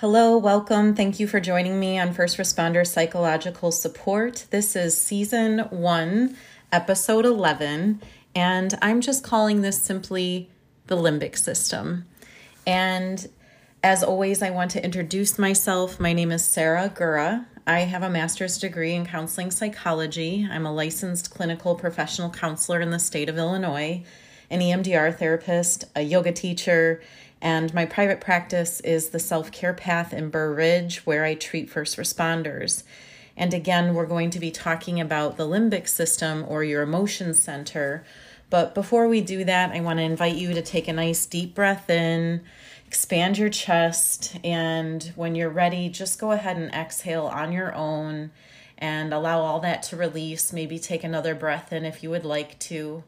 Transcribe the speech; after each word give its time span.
Hello, 0.00 0.38
welcome. 0.38 0.94
Thank 0.94 1.18
you 1.18 1.26
for 1.26 1.40
joining 1.40 1.80
me 1.80 1.98
on 1.98 2.12
First 2.12 2.38
Responder 2.38 2.86
Psychological 2.86 3.72
Support. 3.72 4.46
This 4.50 4.76
is 4.76 4.96
season 4.96 5.58
one, 5.70 6.36
episode 6.70 7.26
11, 7.26 8.00
and 8.32 8.78
I'm 8.80 9.00
just 9.00 9.24
calling 9.24 9.62
this 9.62 9.82
simply 9.82 10.50
the 10.86 10.96
limbic 10.96 11.36
system. 11.36 12.06
And 12.64 13.28
as 13.82 14.04
always, 14.04 14.40
I 14.40 14.50
want 14.50 14.70
to 14.70 14.84
introduce 14.84 15.36
myself. 15.36 15.98
My 15.98 16.12
name 16.12 16.30
is 16.30 16.44
Sarah 16.44 16.92
Gura. 16.94 17.46
I 17.66 17.80
have 17.80 18.04
a 18.04 18.08
master's 18.08 18.56
degree 18.56 18.94
in 18.94 19.04
counseling 19.04 19.50
psychology. 19.50 20.46
I'm 20.48 20.64
a 20.64 20.72
licensed 20.72 21.34
clinical 21.34 21.74
professional 21.74 22.30
counselor 22.30 22.80
in 22.80 22.92
the 22.92 23.00
state 23.00 23.28
of 23.28 23.36
Illinois, 23.36 24.04
an 24.48 24.60
EMDR 24.60 25.18
therapist, 25.18 25.86
a 25.96 26.02
yoga 26.02 26.30
teacher, 26.30 27.02
and 27.40 27.72
my 27.72 27.86
private 27.86 28.20
practice 28.20 28.80
is 28.80 29.10
the 29.10 29.18
Self 29.18 29.52
Care 29.52 29.74
Path 29.74 30.12
in 30.12 30.30
Burr 30.30 30.52
Ridge, 30.52 31.06
where 31.06 31.24
I 31.24 31.34
treat 31.34 31.70
first 31.70 31.96
responders. 31.96 32.82
And 33.36 33.54
again, 33.54 33.94
we're 33.94 34.06
going 34.06 34.30
to 34.30 34.40
be 34.40 34.50
talking 34.50 35.00
about 35.00 35.36
the 35.36 35.46
limbic 35.46 35.86
system 35.86 36.44
or 36.48 36.64
your 36.64 36.82
emotion 36.82 37.34
center. 37.34 38.04
But 38.50 38.74
before 38.74 39.06
we 39.06 39.20
do 39.20 39.44
that, 39.44 39.70
I 39.70 39.80
want 39.80 39.98
to 39.98 40.02
invite 40.02 40.34
you 40.34 40.52
to 40.54 40.62
take 40.62 40.88
a 40.88 40.92
nice 40.92 41.24
deep 41.26 41.54
breath 41.54 41.88
in, 41.88 42.42
expand 42.86 43.38
your 43.38 43.50
chest, 43.50 44.36
and 44.42 45.12
when 45.14 45.34
you're 45.36 45.50
ready, 45.50 45.88
just 45.88 46.18
go 46.18 46.32
ahead 46.32 46.56
and 46.56 46.72
exhale 46.72 47.26
on 47.26 47.52
your 47.52 47.72
own 47.74 48.30
and 48.78 49.12
allow 49.12 49.40
all 49.40 49.60
that 49.60 49.82
to 49.84 49.96
release. 49.96 50.52
Maybe 50.52 50.78
take 50.78 51.04
another 51.04 51.34
breath 51.34 51.72
in 51.72 51.84
if 51.84 52.02
you 52.02 52.10
would 52.10 52.24
like 52.24 52.58
to. 52.60 53.04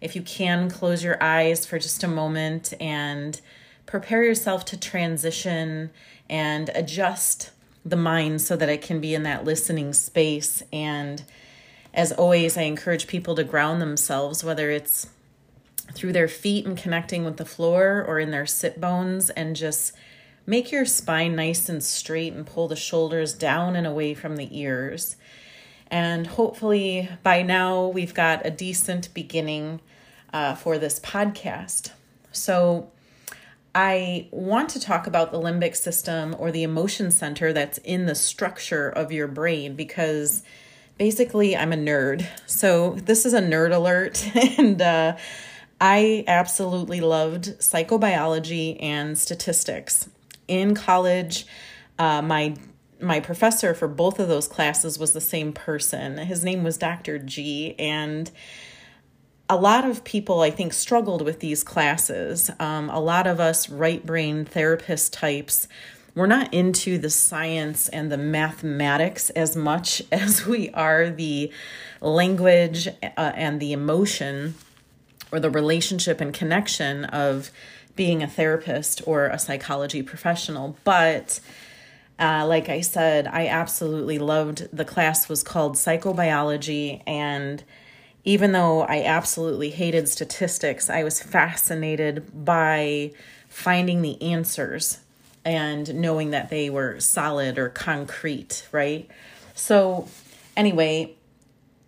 If 0.00 0.16
you 0.16 0.22
can, 0.22 0.70
close 0.70 1.04
your 1.04 1.22
eyes 1.22 1.64
for 1.64 1.78
just 1.78 2.02
a 2.02 2.08
moment 2.08 2.74
and 2.80 3.40
prepare 3.86 4.22
yourself 4.22 4.64
to 4.66 4.78
transition 4.78 5.90
and 6.28 6.70
adjust 6.74 7.50
the 7.84 7.96
mind 7.96 8.40
so 8.40 8.56
that 8.56 8.68
it 8.68 8.82
can 8.82 9.00
be 9.00 9.14
in 9.14 9.22
that 9.24 9.44
listening 9.44 9.92
space. 9.92 10.62
And 10.72 11.22
as 11.92 12.12
always, 12.12 12.56
I 12.56 12.62
encourage 12.62 13.06
people 13.06 13.34
to 13.34 13.44
ground 13.44 13.80
themselves, 13.80 14.44
whether 14.44 14.70
it's 14.70 15.08
through 15.92 16.12
their 16.12 16.28
feet 16.28 16.66
and 16.66 16.76
connecting 16.76 17.24
with 17.24 17.36
the 17.36 17.44
floor 17.44 18.04
or 18.06 18.20
in 18.20 18.30
their 18.30 18.46
sit 18.46 18.80
bones, 18.80 19.30
and 19.30 19.56
just 19.56 19.92
make 20.46 20.70
your 20.70 20.84
spine 20.84 21.34
nice 21.34 21.68
and 21.68 21.82
straight 21.82 22.32
and 22.32 22.46
pull 22.46 22.68
the 22.68 22.76
shoulders 22.76 23.34
down 23.34 23.74
and 23.74 23.86
away 23.86 24.14
from 24.14 24.36
the 24.36 24.48
ears. 24.58 25.16
And 25.90 26.28
hopefully, 26.28 27.08
by 27.24 27.42
now, 27.42 27.88
we've 27.88 28.14
got 28.14 28.46
a 28.46 28.50
decent 28.50 29.12
beginning 29.12 29.80
uh, 30.32 30.54
for 30.54 30.78
this 30.78 31.00
podcast. 31.00 31.90
So, 32.30 32.90
I 33.74 34.28
want 34.32 34.70
to 34.70 34.80
talk 34.80 35.06
about 35.06 35.30
the 35.30 35.40
limbic 35.40 35.76
system 35.76 36.34
or 36.38 36.50
the 36.50 36.64
emotion 36.64 37.10
center 37.10 37.52
that's 37.52 37.78
in 37.78 38.06
the 38.06 38.14
structure 38.14 38.88
of 38.88 39.12
your 39.12 39.28
brain 39.28 39.76
because 39.76 40.42
basically 40.98 41.56
I'm 41.56 41.72
a 41.72 41.76
nerd. 41.76 42.26
So 42.46 42.96
this 42.96 43.24
is 43.24 43.32
a 43.32 43.40
nerd 43.40 43.74
alert. 43.74 44.28
and 44.58 44.82
uh, 44.82 45.16
I 45.80 46.24
absolutely 46.26 47.00
loved 47.00 47.58
psychobiology 47.58 48.76
and 48.82 49.16
statistics. 49.16 50.08
In 50.48 50.74
college, 50.74 51.46
uh, 51.98 52.22
my 52.22 52.56
my 53.02 53.18
professor 53.18 53.72
for 53.72 53.88
both 53.88 54.18
of 54.18 54.28
those 54.28 54.46
classes 54.46 54.98
was 54.98 55.12
the 55.12 55.22
same 55.22 55.54
person. 55.54 56.18
His 56.18 56.44
name 56.44 56.62
was 56.62 56.76
Dr. 56.76 57.18
G, 57.18 57.74
and 57.78 58.30
a 59.50 59.56
lot 59.56 59.84
of 59.84 60.04
people, 60.04 60.42
I 60.42 60.50
think, 60.52 60.72
struggled 60.72 61.22
with 61.22 61.40
these 61.40 61.64
classes. 61.64 62.52
Um, 62.60 62.88
a 62.88 63.00
lot 63.00 63.26
of 63.26 63.40
us 63.40 63.68
right 63.68 64.06
brain 64.06 64.44
therapist 64.44 65.12
types, 65.12 65.66
we're 66.14 66.28
not 66.28 66.54
into 66.54 66.98
the 66.98 67.10
science 67.10 67.88
and 67.88 68.12
the 68.12 68.16
mathematics 68.16 69.28
as 69.30 69.56
much 69.56 70.02
as 70.12 70.46
we 70.46 70.70
are 70.70 71.10
the 71.10 71.52
language 72.00 72.86
uh, 72.86 73.10
and 73.16 73.58
the 73.58 73.72
emotion 73.72 74.54
or 75.32 75.40
the 75.40 75.50
relationship 75.50 76.20
and 76.20 76.32
connection 76.32 77.04
of 77.06 77.50
being 77.96 78.22
a 78.22 78.28
therapist 78.28 79.02
or 79.04 79.26
a 79.26 79.38
psychology 79.38 80.02
professional. 80.02 80.76
But 80.84 81.40
uh, 82.20 82.46
like 82.46 82.68
I 82.68 82.82
said, 82.82 83.26
I 83.26 83.48
absolutely 83.48 84.20
loved 84.20 84.68
the 84.72 84.84
class 84.84 85.28
was 85.28 85.42
called 85.42 85.74
psychobiology 85.74 87.02
and 87.04 87.64
even 88.24 88.52
though 88.52 88.82
I 88.82 89.02
absolutely 89.02 89.70
hated 89.70 90.08
statistics, 90.08 90.90
I 90.90 91.02
was 91.02 91.22
fascinated 91.22 92.44
by 92.44 93.12
finding 93.48 94.02
the 94.02 94.20
answers 94.22 94.98
and 95.44 95.94
knowing 95.94 96.30
that 96.30 96.50
they 96.50 96.68
were 96.68 97.00
solid 97.00 97.58
or 97.58 97.68
concrete, 97.70 98.68
right? 98.72 99.08
So, 99.54 100.08
anyway, 100.56 101.14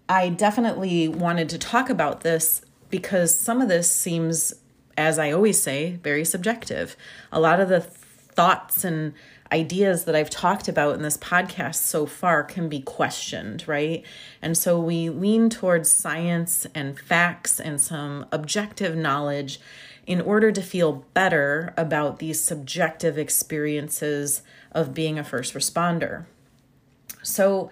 I 0.08 0.30
definitely 0.30 1.08
wanted 1.08 1.48
to 1.50 1.58
talk 1.58 1.90
about 1.90 2.22
this 2.22 2.62
because 2.90 3.34
some 3.34 3.60
of 3.60 3.68
this 3.68 3.90
seems, 3.90 4.54
as 4.96 5.18
I 5.18 5.32
always 5.32 5.62
say, 5.62 5.98
very 6.02 6.24
subjective. 6.24 6.96
A 7.30 7.40
lot 7.40 7.60
of 7.60 7.68
the 7.68 7.80
thoughts 7.80 8.84
and 8.84 9.14
ideas 9.52 10.04
that 10.04 10.16
I've 10.16 10.30
talked 10.30 10.66
about 10.66 10.94
in 10.94 11.02
this 11.02 11.18
podcast 11.18 11.76
so 11.76 12.06
far 12.06 12.42
can 12.42 12.68
be 12.68 12.80
questioned, 12.80 13.68
right? 13.68 14.02
And 14.40 14.56
so 14.56 14.80
we 14.80 15.10
lean 15.10 15.50
towards 15.50 15.90
science 15.90 16.66
and 16.74 16.98
facts 16.98 17.60
and 17.60 17.80
some 17.80 18.26
objective 18.32 18.96
knowledge 18.96 19.60
in 20.06 20.20
order 20.20 20.50
to 20.50 20.62
feel 20.62 21.04
better 21.14 21.74
about 21.76 22.18
these 22.18 22.42
subjective 22.42 23.18
experiences 23.18 24.42
of 24.72 24.94
being 24.94 25.18
a 25.18 25.24
first 25.24 25.54
responder. 25.54 26.24
So, 27.22 27.70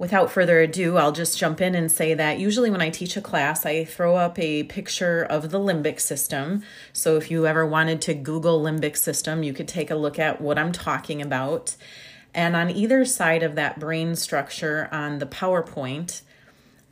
without 0.00 0.30
further 0.30 0.60
ado, 0.60 0.96
I'll 0.96 1.12
just 1.12 1.38
jump 1.38 1.60
in 1.60 1.74
and 1.74 1.92
say 1.92 2.14
that 2.14 2.38
usually 2.38 2.70
when 2.70 2.80
I 2.80 2.88
teach 2.88 3.18
a 3.18 3.20
class, 3.20 3.66
I 3.66 3.84
throw 3.84 4.16
up 4.16 4.38
a 4.38 4.64
picture 4.64 5.22
of 5.22 5.50
the 5.50 5.60
limbic 5.60 6.00
system. 6.00 6.62
So 6.94 7.18
if 7.18 7.30
you 7.30 7.46
ever 7.46 7.66
wanted 7.66 8.00
to 8.02 8.14
Google 8.14 8.62
limbic 8.62 8.96
system, 8.96 9.42
you 9.42 9.52
could 9.52 9.68
take 9.68 9.90
a 9.90 9.94
look 9.94 10.18
at 10.18 10.40
what 10.40 10.58
I'm 10.58 10.72
talking 10.72 11.20
about. 11.20 11.76
And 12.32 12.56
on 12.56 12.70
either 12.70 13.04
side 13.04 13.42
of 13.42 13.56
that 13.56 13.78
brain 13.78 14.16
structure 14.16 14.88
on 14.90 15.18
the 15.18 15.26
PowerPoint, 15.26 16.22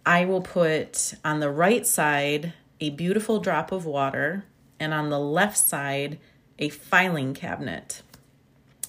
I 0.04 0.26
will 0.26 0.42
put 0.42 1.14
on 1.24 1.40
the 1.40 1.50
right 1.50 1.86
side 1.86 2.52
a 2.78 2.90
beautiful 2.90 3.40
drop 3.40 3.72
of 3.72 3.86
water, 3.86 4.44
and 4.78 4.92
on 4.92 5.08
the 5.08 5.18
left 5.18 5.56
side, 5.56 6.18
a 6.58 6.68
filing 6.68 7.32
cabinet. 7.32 8.02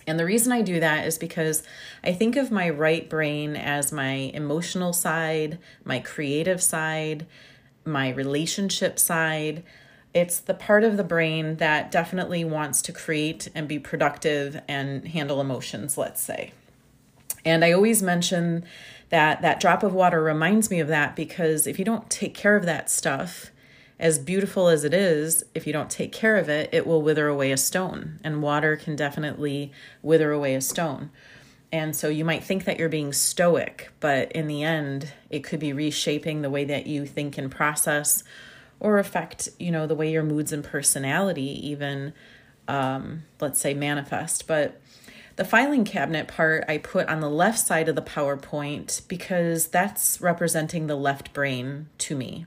And 0.09 0.19
the 0.19 0.25
reason 0.25 0.51
I 0.51 0.63
do 0.63 0.79
that 0.79 1.05
is 1.05 1.19
because 1.19 1.61
I 2.03 2.13
think 2.13 2.35
of 2.35 2.49
my 2.49 2.67
right 2.67 3.07
brain 3.07 3.55
as 3.55 3.91
my 3.91 4.31
emotional 4.33 4.91
side, 4.91 5.59
my 5.85 5.99
creative 5.99 6.63
side, 6.63 7.27
my 7.85 8.09
relationship 8.09 8.97
side. 8.97 9.61
It's 10.11 10.39
the 10.39 10.55
part 10.55 10.83
of 10.83 10.97
the 10.97 11.03
brain 11.03 11.57
that 11.57 11.91
definitely 11.91 12.43
wants 12.43 12.81
to 12.81 12.91
create 12.91 13.49
and 13.53 13.67
be 13.67 13.77
productive 13.77 14.59
and 14.67 15.07
handle 15.09 15.39
emotions, 15.39 15.95
let's 15.95 16.21
say. 16.21 16.53
And 17.45 17.63
I 17.63 17.71
always 17.71 18.01
mention 18.01 18.65
that 19.09 19.43
that 19.43 19.59
drop 19.59 19.83
of 19.83 19.93
water 19.93 20.23
reminds 20.23 20.71
me 20.71 20.79
of 20.79 20.87
that 20.87 21.15
because 21.15 21.67
if 21.67 21.77
you 21.77 21.85
don't 21.85 22.09
take 22.09 22.33
care 22.33 22.55
of 22.55 22.65
that 22.65 22.89
stuff, 22.89 23.51
as 23.99 24.17
beautiful 24.17 24.69
as 24.69 24.85
it 24.85 24.93
is, 24.93 25.43
if 25.53 25.67
you 25.67 25.73
don't 25.73 25.89
take 25.89 26.13
care 26.13 26.37
of 26.37 26.47
it, 26.47 26.69
it 26.71 26.87
will 26.87 27.01
wither 27.01 27.27
away 27.27 27.51
a 27.51 27.57
stone. 27.57 28.19
And 28.23 28.41
water 28.41 28.77
can 28.77 28.95
definitely 28.95 29.73
wither 30.01 30.31
away 30.31 30.55
a 30.55 30.61
stone. 30.61 31.11
And 31.71 31.95
so 31.95 32.07
you 32.07 32.25
might 32.25 32.43
think 32.43 32.63
that 32.63 32.79
you're 32.79 32.89
being 32.89 33.13
stoic, 33.13 33.91
but 33.99 34.31
in 34.31 34.47
the 34.47 34.63
end, 34.63 35.13
it 35.29 35.43
could 35.43 35.59
be 35.59 35.73
reshaping 35.73 36.41
the 36.41 36.49
way 36.49 36.65
that 36.65 36.87
you 36.87 37.05
think 37.05 37.37
and 37.37 37.51
process 37.51 38.23
or 38.79 38.97
affect, 38.97 39.49
you 39.59 39.69
know, 39.69 39.85
the 39.85 39.95
way 39.95 40.09
your 40.09 40.23
moods 40.23 40.53
and 40.53 40.63
personality 40.63 41.67
even, 41.67 42.13
um, 42.67 43.23
let's 43.39 43.59
say, 43.59 43.73
manifest. 43.73 44.47
But 44.47 44.81
the 45.35 45.45
filing 45.45 45.83
cabinet 45.83 46.27
part 46.27 46.63
I 46.67 46.79
put 46.79 47.07
on 47.07 47.19
the 47.19 47.29
left 47.29 47.59
side 47.59 47.87
of 47.87 47.95
the 47.95 48.01
PowerPoint 48.01 49.07
because 49.07 49.67
that's 49.67 50.19
representing 50.21 50.87
the 50.87 50.95
left 50.95 51.33
brain 51.33 51.87
to 51.99 52.15
me. 52.15 52.45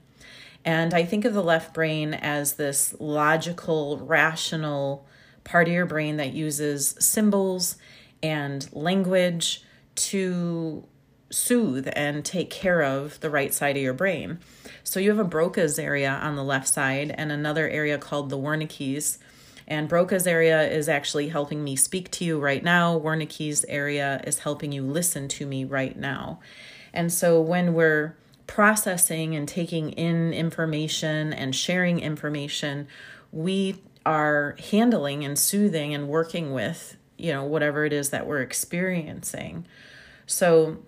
And 0.65 0.95
I 0.95 1.05
think 1.05 1.25
of 1.25 1.35
the 1.35 1.43
left 1.43 1.75
brain 1.75 2.15
as 2.15 2.55
this 2.55 2.95
logical, 3.01 3.99
rational 3.99 5.07
part 5.45 5.67
of 5.67 5.75
your 5.75 5.87
brain 5.87 6.19
that 6.19 6.33
uses 6.33 6.95
symbols 6.99 7.77
and 8.23 8.69
language 8.73 9.65
to 9.95 10.85
soothe 11.31 11.89
and 11.97 12.25
take 12.25 12.51
care 12.51 12.83
of 12.83 13.19
the 13.21 13.31
right 13.31 13.53
side 13.53 13.77
of 13.77 13.83
your 13.83 13.95
brain. 13.95 14.39
So 14.85 15.01
you 15.01 15.11
have 15.11 15.19
a 15.19 15.29
Broca's 15.29 15.79
area 15.79 16.11
on 16.11 16.37
the 16.37 16.45
left 16.45 16.69
side 16.69 17.15
and 17.17 17.33
another 17.33 17.69
area 17.69 17.99
called 17.99 18.31
the 18.31 18.39
Wernicke's. 18.39 19.19
And 19.67 19.89
Broca's 19.89 20.27
area 20.27 20.69
is 20.69 20.89
actually 20.89 21.29
helping 21.29 21.65
me 21.65 21.77
speak 21.77 22.11
to 22.13 22.25
you 22.25 22.39
right 22.39 22.63
now. 22.63 22.99
Wernicke's 22.99 23.65
area 23.69 24.21
is 24.25 24.41
helping 24.41 24.73
you 24.73 24.83
listen 24.83 25.29
to 25.29 25.47
me 25.47 25.65
right 25.65 25.97
now. 25.97 26.41
And 26.93 27.13
so 27.13 27.41
when 27.41 27.73
we're 27.73 28.17
processing 28.47 29.35
and 29.35 29.49
taking 29.49 29.91
in 29.93 30.33
information 30.33 31.33
and 31.33 31.55
sharing 31.55 32.01
information, 32.01 32.89
we 33.31 33.83
are 34.05 34.57
handling 34.71 35.25
and 35.25 35.39
soothing 35.39 35.95
and 35.95 36.09
working 36.09 36.53
with 36.53 36.97
you 37.23 37.33
know, 37.33 37.45
whatever 37.45 37.85
it 37.85 37.93
is 37.93 38.11
that 38.11 38.27
we're 38.27 38.41
experiencing. 38.41 39.65
So, 40.27 40.79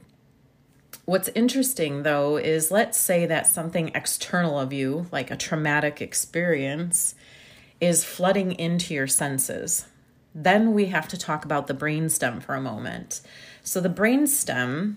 what's 1.04 1.28
interesting 1.28 2.02
though 2.02 2.36
is 2.36 2.72
let's 2.72 2.98
say 2.98 3.24
that 3.26 3.46
something 3.46 3.92
external 3.94 4.58
of 4.58 4.72
you, 4.72 5.06
like 5.12 5.30
a 5.30 5.36
traumatic 5.36 6.02
experience, 6.02 7.14
is 7.80 8.04
flooding 8.04 8.52
into 8.52 8.94
your 8.94 9.06
senses. 9.06 9.86
Then 10.34 10.72
we 10.72 10.86
have 10.86 11.06
to 11.08 11.16
talk 11.16 11.44
about 11.44 11.68
the 11.68 11.74
brainstem 11.74 12.42
for 12.42 12.56
a 12.56 12.60
moment. 12.60 13.20
So, 13.62 13.80
the 13.80 13.88
brainstem 13.88 14.96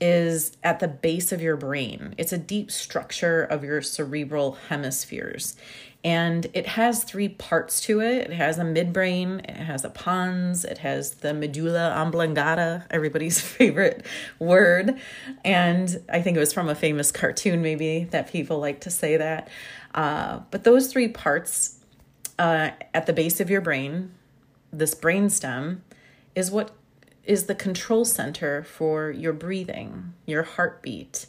is 0.00 0.56
at 0.62 0.80
the 0.80 0.88
base 0.88 1.32
of 1.32 1.42
your 1.42 1.56
brain. 1.56 2.14
It's 2.18 2.32
a 2.32 2.38
deep 2.38 2.70
structure 2.70 3.42
of 3.42 3.64
your 3.64 3.82
cerebral 3.82 4.58
hemispheres. 4.68 5.56
And 6.04 6.46
it 6.54 6.66
has 6.68 7.02
three 7.02 7.28
parts 7.28 7.80
to 7.82 8.00
it. 8.00 8.30
It 8.30 8.32
has 8.32 8.58
a 8.58 8.62
midbrain, 8.62 9.40
it 9.40 9.56
has 9.56 9.84
a 9.84 9.90
pons, 9.90 10.64
it 10.64 10.78
has 10.78 11.16
the 11.16 11.34
medulla 11.34 11.92
oblongata, 11.96 12.86
everybody's 12.90 13.40
favorite 13.56 14.06
word. 14.38 14.98
And 15.44 16.00
I 16.08 16.22
think 16.22 16.36
it 16.36 16.40
was 16.40 16.52
from 16.52 16.68
a 16.68 16.74
famous 16.74 17.10
cartoon, 17.10 17.62
maybe, 17.62 18.04
that 18.10 18.30
people 18.30 18.58
like 18.58 18.80
to 18.82 18.90
say 18.90 19.16
that. 19.16 19.48
Uh, 19.94 20.40
but 20.52 20.62
those 20.62 20.92
three 20.92 21.08
parts 21.08 21.80
uh, 22.38 22.70
at 22.94 23.06
the 23.06 23.12
base 23.12 23.40
of 23.40 23.50
your 23.50 23.60
brain, 23.60 24.14
this 24.72 24.94
brainstem, 24.94 25.80
is 26.36 26.50
what 26.52 26.70
is 27.28 27.44
the 27.44 27.54
control 27.54 28.06
center 28.06 28.64
for 28.64 29.10
your 29.10 29.34
breathing, 29.34 30.14
your 30.24 30.42
heartbeat, 30.42 31.26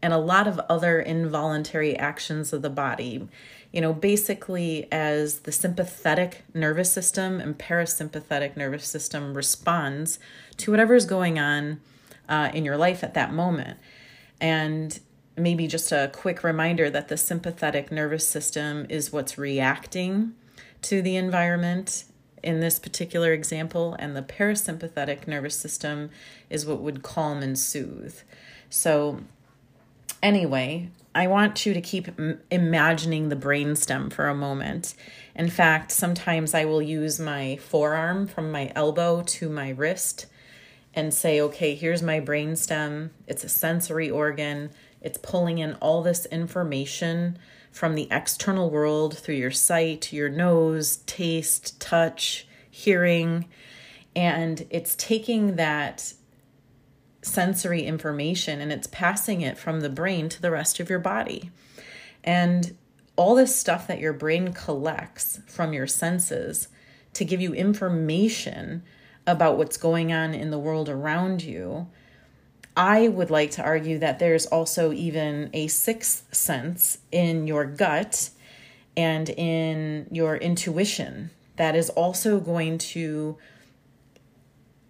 and 0.00 0.14
a 0.14 0.18
lot 0.18 0.48
of 0.48 0.58
other 0.70 0.98
involuntary 0.98 1.94
actions 1.94 2.54
of 2.54 2.62
the 2.62 2.70
body. 2.70 3.28
You 3.70 3.82
know, 3.82 3.92
basically, 3.92 4.90
as 4.90 5.40
the 5.40 5.52
sympathetic 5.52 6.44
nervous 6.54 6.90
system 6.90 7.38
and 7.38 7.58
parasympathetic 7.58 8.56
nervous 8.56 8.86
system 8.86 9.34
responds 9.34 10.18
to 10.56 10.70
whatever's 10.70 11.04
going 11.04 11.38
on 11.38 11.82
uh, 12.30 12.50
in 12.54 12.64
your 12.64 12.78
life 12.78 13.04
at 13.04 13.12
that 13.12 13.34
moment. 13.34 13.78
And 14.40 14.98
maybe 15.36 15.66
just 15.66 15.92
a 15.92 16.10
quick 16.14 16.42
reminder 16.42 16.88
that 16.88 17.08
the 17.08 17.18
sympathetic 17.18 17.92
nervous 17.92 18.26
system 18.26 18.86
is 18.88 19.12
what's 19.12 19.36
reacting 19.36 20.32
to 20.80 21.02
the 21.02 21.16
environment 21.16 22.04
in 22.42 22.60
this 22.60 22.78
particular 22.78 23.32
example, 23.32 23.96
and 23.98 24.16
the 24.16 24.22
parasympathetic 24.22 25.26
nervous 25.26 25.56
system 25.56 26.10
is 26.50 26.66
what 26.66 26.80
would 26.80 27.02
calm 27.02 27.42
and 27.42 27.58
soothe. 27.58 28.18
So, 28.70 29.20
anyway, 30.22 30.90
I 31.14 31.26
want 31.26 31.64
you 31.64 31.72
to 31.72 31.80
keep 31.80 32.08
imagining 32.50 33.28
the 33.30 33.36
brainstem 33.36 34.12
for 34.12 34.28
a 34.28 34.34
moment. 34.34 34.94
In 35.34 35.48
fact, 35.48 35.90
sometimes 35.90 36.52
I 36.52 36.66
will 36.66 36.82
use 36.82 37.18
my 37.18 37.56
forearm 37.56 38.26
from 38.26 38.52
my 38.52 38.70
elbow 38.74 39.22
to 39.22 39.48
my 39.48 39.70
wrist 39.70 40.26
and 40.92 41.12
say, 41.12 41.40
okay, 41.40 41.74
here's 41.74 42.02
my 42.02 42.20
brainstem. 42.20 43.10
It's 43.26 43.44
a 43.44 43.48
sensory 43.48 44.10
organ, 44.10 44.70
it's 45.00 45.18
pulling 45.18 45.58
in 45.58 45.74
all 45.74 46.02
this 46.02 46.26
information 46.26 47.38
from 47.76 47.94
the 47.94 48.08
external 48.10 48.70
world 48.70 49.18
through 49.18 49.34
your 49.34 49.50
sight, 49.50 50.10
your 50.10 50.30
nose, 50.30 50.96
taste, 51.04 51.78
touch, 51.78 52.48
hearing, 52.70 53.46
and 54.16 54.66
it's 54.70 54.96
taking 54.96 55.56
that 55.56 56.14
sensory 57.20 57.82
information 57.82 58.62
and 58.62 58.72
it's 58.72 58.86
passing 58.86 59.42
it 59.42 59.58
from 59.58 59.80
the 59.80 59.90
brain 59.90 60.30
to 60.30 60.40
the 60.40 60.50
rest 60.50 60.80
of 60.80 60.88
your 60.88 60.98
body. 60.98 61.50
And 62.24 62.78
all 63.14 63.34
this 63.34 63.54
stuff 63.54 63.86
that 63.88 64.00
your 64.00 64.14
brain 64.14 64.54
collects 64.54 65.40
from 65.46 65.74
your 65.74 65.86
senses 65.86 66.68
to 67.12 67.26
give 67.26 67.42
you 67.42 67.52
information 67.52 68.84
about 69.26 69.58
what's 69.58 69.76
going 69.76 70.14
on 70.14 70.32
in 70.32 70.50
the 70.50 70.58
world 70.58 70.88
around 70.88 71.42
you 71.42 71.88
I 72.76 73.08
would 73.08 73.30
like 73.30 73.52
to 73.52 73.62
argue 73.62 73.98
that 73.98 74.18
there's 74.18 74.46
also 74.46 74.92
even 74.92 75.48
a 75.54 75.66
sixth 75.68 76.34
sense 76.34 76.98
in 77.10 77.46
your 77.46 77.64
gut 77.64 78.30
and 78.96 79.30
in 79.30 80.08
your 80.10 80.36
intuition 80.36 81.30
that 81.56 81.74
is 81.74 81.88
also 81.90 82.38
going 82.38 82.76
to 82.78 83.38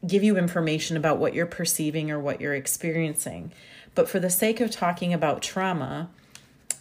give 0.07 0.25
you 0.25 0.37
information 0.37 0.97
about 0.97 1.19
what 1.19 1.35
you're 1.35 1.47
perceiving 1.47 2.11
or 2.11 2.19
what 2.19 2.41
you're 2.41 2.55
experiencing. 2.55 3.53
But 3.95 4.09
for 4.09 4.21
the 4.21 4.31
sake 4.31 4.61
of 4.61 4.71
talking 4.71 5.15
about 5.15 5.43
trauma, 5.43 6.11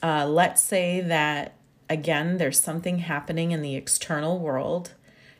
uh, 0.03 0.27
let's 0.27 0.61
say 0.61 1.01
that 1.01 1.53
again, 1.89 2.37
there's 2.37 2.59
something 2.59 2.99
happening 2.99 3.51
in 3.51 3.61
the 3.61 3.75
external 3.75 4.39
world. 4.39 4.93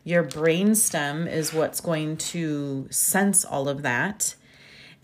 Your 0.03 0.21
brain 0.21 0.75
stem 0.75 1.27
is 1.27 1.53
what's 1.53 1.81
going 1.81 2.17
to 2.17 2.87
sense 2.91 3.43
all 3.43 3.67
of 3.67 3.81
that 3.81 4.35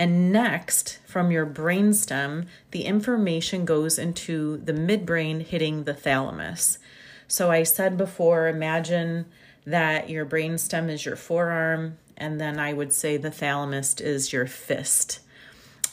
and 0.02 0.32
next, 0.32 0.98
from 1.06 1.30
your 1.30 1.46
brainstem, 1.46 2.48
the 2.72 2.86
information 2.86 3.66
goes 3.66 4.00
into 4.00 4.58
the 4.58 4.74
midbrain 4.74 5.44
hitting 5.44 5.84
the 5.84 5.94
thalamus. 5.94 6.80
So 7.28 7.52
I 7.52 7.62
said 7.62 7.98
before, 7.98 8.48
imagine 8.48 9.28
that 9.64 10.10
your 10.10 10.26
brainstem 10.26 10.90
is 10.90 11.06
your 11.06 11.16
forearm, 11.16 12.00
and 12.18 12.42
then 12.42 12.58
I 12.58 12.74
would 12.74 12.92
say 12.92 13.16
the 13.16 13.30
thalamus 13.30 14.02
is 14.02 14.34
your 14.34 14.48
fist. 14.48 15.20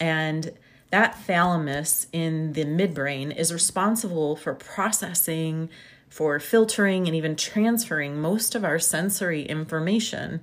And 0.00 0.52
that 0.90 1.22
thalamus 1.24 2.06
in 2.10 2.54
the 2.54 2.64
midbrain 2.64 3.36
is 3.36 3.52
responsible 3.52 4.36
for 4.36 4.54
processing, 4.54 5.68
for 6.08 6.40
filtering, 6.40 7.06
and 7.06 7.14
even 7.14 7.36
transferring 7.36 8.18
most 8.18 8.54
of 8.54 8.64
our 8.64 8.78
sensory 8.78 9.42
information 9.42 10.40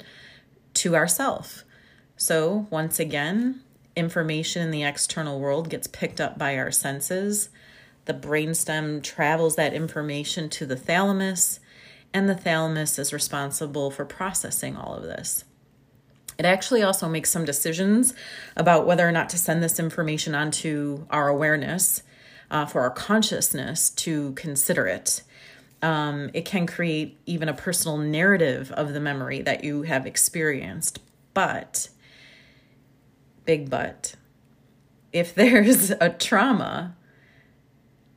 to 0.76 0.96
ourself. 0.96 1.64
So, 2.18 2.68
once 2.70 3.00
again, 3.00 3.62
information 3.96 4.62
in 4.62 4.72
the 4.72 4.84
external 4.84 5.40
world 5.40 5.70
gets 5.70 5.88
picked 5.88 6.22
up 6.22 6.38
by 6.38 6.58
our 6.58 6.72
senses. 6.72 7.50
The 8.06 8.14
brainstem 8.14 9.04
travels 9.04 9.56
that 9.56 9.74
information 9.74 10.50
to 10.50 10.66
the 10.66 10.76
thalamus, 10.76 11.60
and 12.14 12.30
the 12.30 12.36
thalamus 12.36 12.98
is 13.00 13.12
responsible 13.12 13.92
for 13.92 14.06
processing 14.06 14.78
all 14.78 14.96
of 14.96 15.04
this. 15.04 15.44
It 16.38 16.46
actually 16.46 16.84
also 16.84 17.08
makes 17.08 17.30
some 17.30 17.46
decisions 17.46 18.14
about 18.56 18.86
whether 18.86 19.08
or 19.08 19.12
not 19.12 19.30
to 19.30 19.38
send 19.38 19.64
this 19.64 19.80
information 19.80 20.36
onto 20.36 21.06
our 21.10 21.28
awareness 21.28 22.04
uh, 22.52 22.66
for 22.66 22.82
our 22.82 22.90
consciousness 22.90 23.90
to 23.90 24.34
consider 24.34 24.88
it. 24.88 25.24
Um, 25.82 26.30
it 26.34 26.46
can 26.46 26.68
create 26.68 27.20
even 27.26 27.50
a 27.50 27.54
personal 27.54 27.98
narrative 27.98 28.72
of 28.72 28.94
the 28.94 29.00
memory 29.00 29.42
that 29.42 29.64
you 29.64 29.84
have 29.84 30.06
experienced, 30.06 31.00
but 31.34 31.90
big 33.46 33.70
but. 33.70 34.16
If 35.14 35.34
there's 35.34 35.92
a 36.02 36.10
trauma, 36.10 36.96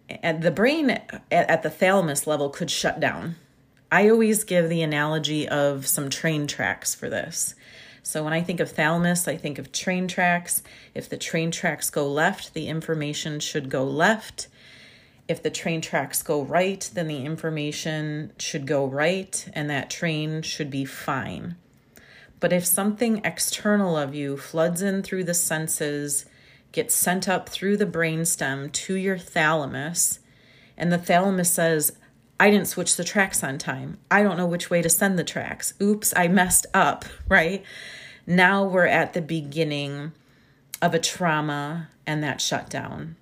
and 0.09 0.43
the 0.43 0.51
brain 0.51 0.91
at 1.31 1.63
the 1.63 1.71
thalamus 1.71 2.27
level 2.27 2.49
could 2.49 2.71
shut 2.71 2.99
down. 2.99 3.37
I 3.91 4.09
always 4.09 4.45
give 4.45 4.69
the 4.69 4.83
analogy 4.83 5.49
of 5.49 5.87
some 5.87 6.11
train 6.11 6.47
tracks 6.47 6.95
for 6.95 7.09
this. 7.09 7.55
So 8.03 8.25
when 8.25 8.33
I 8.33 8.43
think 8.43 8.61
of 8.61 8.71
thalamus, 8.71 9.29
I 9.29 9.37
think 9.37 9.59
of 9.59 9.73
train 9.73 10.09
tracks. 10.09 10.63
If 10.95 11.09
the 11.09 11.17
train 11.17 11.51
tracks 11.51 11.91
go 11.91 12.11
left, 12.11 12.55
the 12.55 12.69
information 12.69 13.41
should 13.41 13.69
go 13.69 13.85
left. 13.85 14.49
If 15.27 15.43
the 15.43 15.51
train 15.51 15.83
tracks 15.83 16.23
go 16.23 16.43
right, 16.43 16.89
then 16.95 17.07
the 17.07 17.25
information 17.25 18.33
should 18.39 18.67
go 18.67 18.87
right, 18.87 19.47
and 19.53 19.69
that 19.69 19.91
train 19.91 20.41
should 20.41 20.71
be 20.71 20.87
fine. 20.87 21.57
But 22.41 22.53
if 22.53 22.65
something 22.65 23.21
external 23.25 23.97
of 23.97 24.15
you 24.15 24.37
floods 24.37 24.83
in 24.83 25.03
through 25.03 25.25
the 25.25 25.35
senses, 25.35 26.25
gets 26.73 26.95
sent 26.95 27.29
up 27.29 27.49
through 27.49 27.77
the 27.77 27.87
brainstem 27.87 28.71
to 28.73 28.95
your 28.95 29.19
thalamus, 29.19 30.21
and 30.77 30.93
the 30.93 30.99
thalamus 30.99 31.51
says, 31.51 31.97
I 32.39 32.51
didn't 32.51 32.69
switch 32.69 32.97
the 32.97 33.05
tracks 33.05 33.43
on 33.43 33.59
time. 33.59 33.99
I 34.11 34.23
don't 34.23 34.37
know 34.37 34.47
which 34.47 34.71
way 34.71 34.81
to 34.83 34.89
send 34.89 35.19
the 35.19 35.25
tracks. 35.25 35.75
Oops, 35.83 36.13
I 36.17 36.29
messed 36.29 36.67
up, 36.73 37.05
right? 37.29 37.65
Now 38.27 38.65
we're 38.65 38.87
at 38.87 39.15
the 39.15 39.23
beginning 39.23 40.13
of 40.81 40.95
a 40.95 41.01
trauma 41.01 41.89
and 42.07 42.23
that 42.23 42.41
shutdown. 42.41 43.17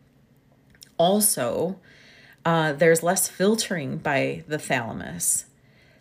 Also, 0.99 1.79
uh, 2.45 2.73
there's 2.73 3.03
less 3.03 3.29
filtering 3.29 3.99
by 3.99 4.45
the 4.47 4.59
thalamus. 4.59 5.47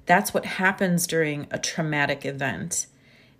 That's 0.05 0.33
what 0.33 0.45
happens 0.45 1.07
during 1.07 1.47
a 1.51 1.57
traumatic 1.57 2.25
event 2.25 2.87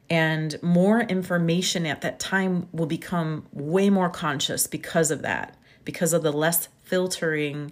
and 0.09 0.62
more 0.62 1.01
information 1.01 1.85
at 1.85 2.01
that 2.01 2.19
time 2.19 2.67
will 2.71 2.85
become 2.85 3.45
way 3.51 3.89
more 3.89 4.09
conscious 4.09 4.67
because 4.67 5.09
of 5.12 5.21
that, 5.24 5.55
because 5.83 6.13
of 6.13 6.24
the 6.24 6.31
less 6.31 6.67
filtering 6.83 7.71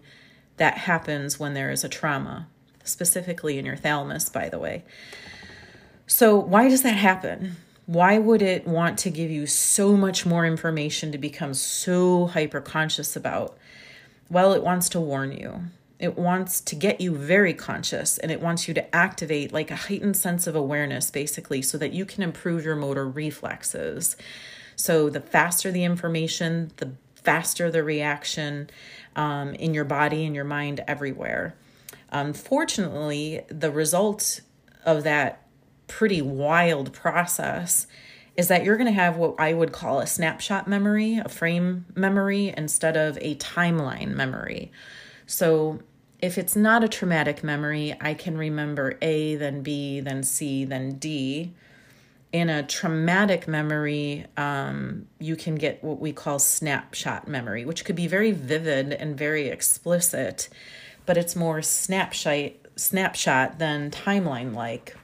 that 0.57 0.79
happens 0.79 1.39
when 1.39 1.53
there 1.53 1.71
is 1.71 1.83
a 1.83 1.89
trauma, 1.89 2.47
specifically 2.83 3.57
in 3.57 3.65
your 3.65 3.75
thalamus, 3.75 4.29
by 4.29 4.49
the 4.49 4.59
way. 4.59 4.83
So, 6.07 6.35
why 6.35 6.67
does 6.69 6.81
that 6.81 6.95
happen? 6.95 7.57
Why 7.85 8.17
would 8.17 8.41
it 8.41 8.67
want 8.67 8.97
to 8.99 9.09
give 9.09 9.29
you 9.29 9.45
so 9.45 9.95
much 9.95 10.25
more 10.25 10.45
information 10.45 11.11
to 11.11 11.17
become 11.17 11.53
so 11.53 12.27
hyper 12.27 12.61
conscious 12.61 13.15
about? 13.15 13.57
Well, 14.29 14.53
it 14.53 14.63
wants 14.63 14.89
to 14.89 14.99
warn 14.99 15.31
you. 15.31 15.63
It 16.03 16.17
wants 16.17 16.59
to 16.59 16.75
get 16.75 16.99
you 16.99 17.15
very 17.15 17.53
conscious 17.53 18.17
and 18.17 18.29
it 18.29 18.41
wants 18.41 18.67
you 18.67 18.73
to 18.73 18.93
activate 18.93 19.53
like 19.53 19.71
a 19.71 19.77
heightened 19.77 20.17
sense 20.17 20.47
of 20.47 20.53
awareness, 20.53 21.09
basically, 21.09 21.61
so 21.61 21.77
that 21.77 21.93
you 21.93 22.05
can 22.05 22.23
improve 22.23 22.65
your 22.65 22.75
motor 22.75 23.07
reflexes. 23.07 24.17
So, 24.75 25.09
the 25.09 25.21
faster 25.21 25.71
the 25.71 25.85
information, 25.85 26.71
the 26.75 26.91
faster 27.15 27.71
the 27.71 27.85
reaction 27.85 28.69
um, 29.15 29.53
in 29.53 29.73
your 29.73 29.85
body 29.85 30.25
and 30.25 30.35
your 30.35 30.43
mind 30.43 30.83
everywhere. 30.89 31.55
Unfortunately, 32.09 33.45
the 33.47 33.71
result 33.71 34.41
of 34.85 35.03
that 35.03 35.47
pretty 35.87 36.21
wild 36.21 36.91
process 36.91 37.87
is 38.35 38.49
that 38.49 38.65
you're 38.65 38.75
going 38.75 38.87
to 38.87 38.91
have 38.91 39.15
what 39.15 39.35
I 39.39 39.53
would 39.53 39.71
call 39.71 40.01
a 40.01 40.07
snapshot 40.07 40.67
memory, 40.67 41.21
a 41.23 41.29
frame 41.29 41.85
memory, 41.95 42.53
instead 42.57 42.97
of 42.97 43.17
a 43.21 43.35
timeline 43.35 44.09
memory. 44.09 44.69
So 45.25 45.79
if 46.23 46.37
it's 46.37 46.55
not 46.55 46.85
a 46.85 46.87
traumatic 46.87 47.43
memory, 47.43 47.93
I 47.99 48.13
can 48.13 48.37
remember 48.37 48.97
A, 49.01 49.35
then 49.35 49.61
B, 49.61 49.99
then 49.99 50.23
C, 50.23 50.63
then 50.63 50.93
D. 50.93 51.51
In 52.31 52.49
a 52.49 52.63
traumatic 52.63 53.45
memory, 53.45 54.25
um, 54.37 55.07
you 55.19 55.35
can 55.35 55.55
get 55.55 55.83
what 55.83 55.99
we 55.99 56.13
call 56.13 56.39
snapshot 56.39 57.27
memory, 57.27 57.65
which 57.65 57.83
could 57.83 57.97
be 57.97 58.07
very 58.07 58.31
vivid 58.31 58.93
and 58.93 59.17
very 59.17 59.49
explicit, 59.49 60.47
but 61.05 61.17
it's 61.17 61.35
more 61.35 61.61
snapshot 61.61 62.53
snapshot 62.77 63.59
than 63.59 63.91
timeline 63.91 64.55
like. 64.55 64.95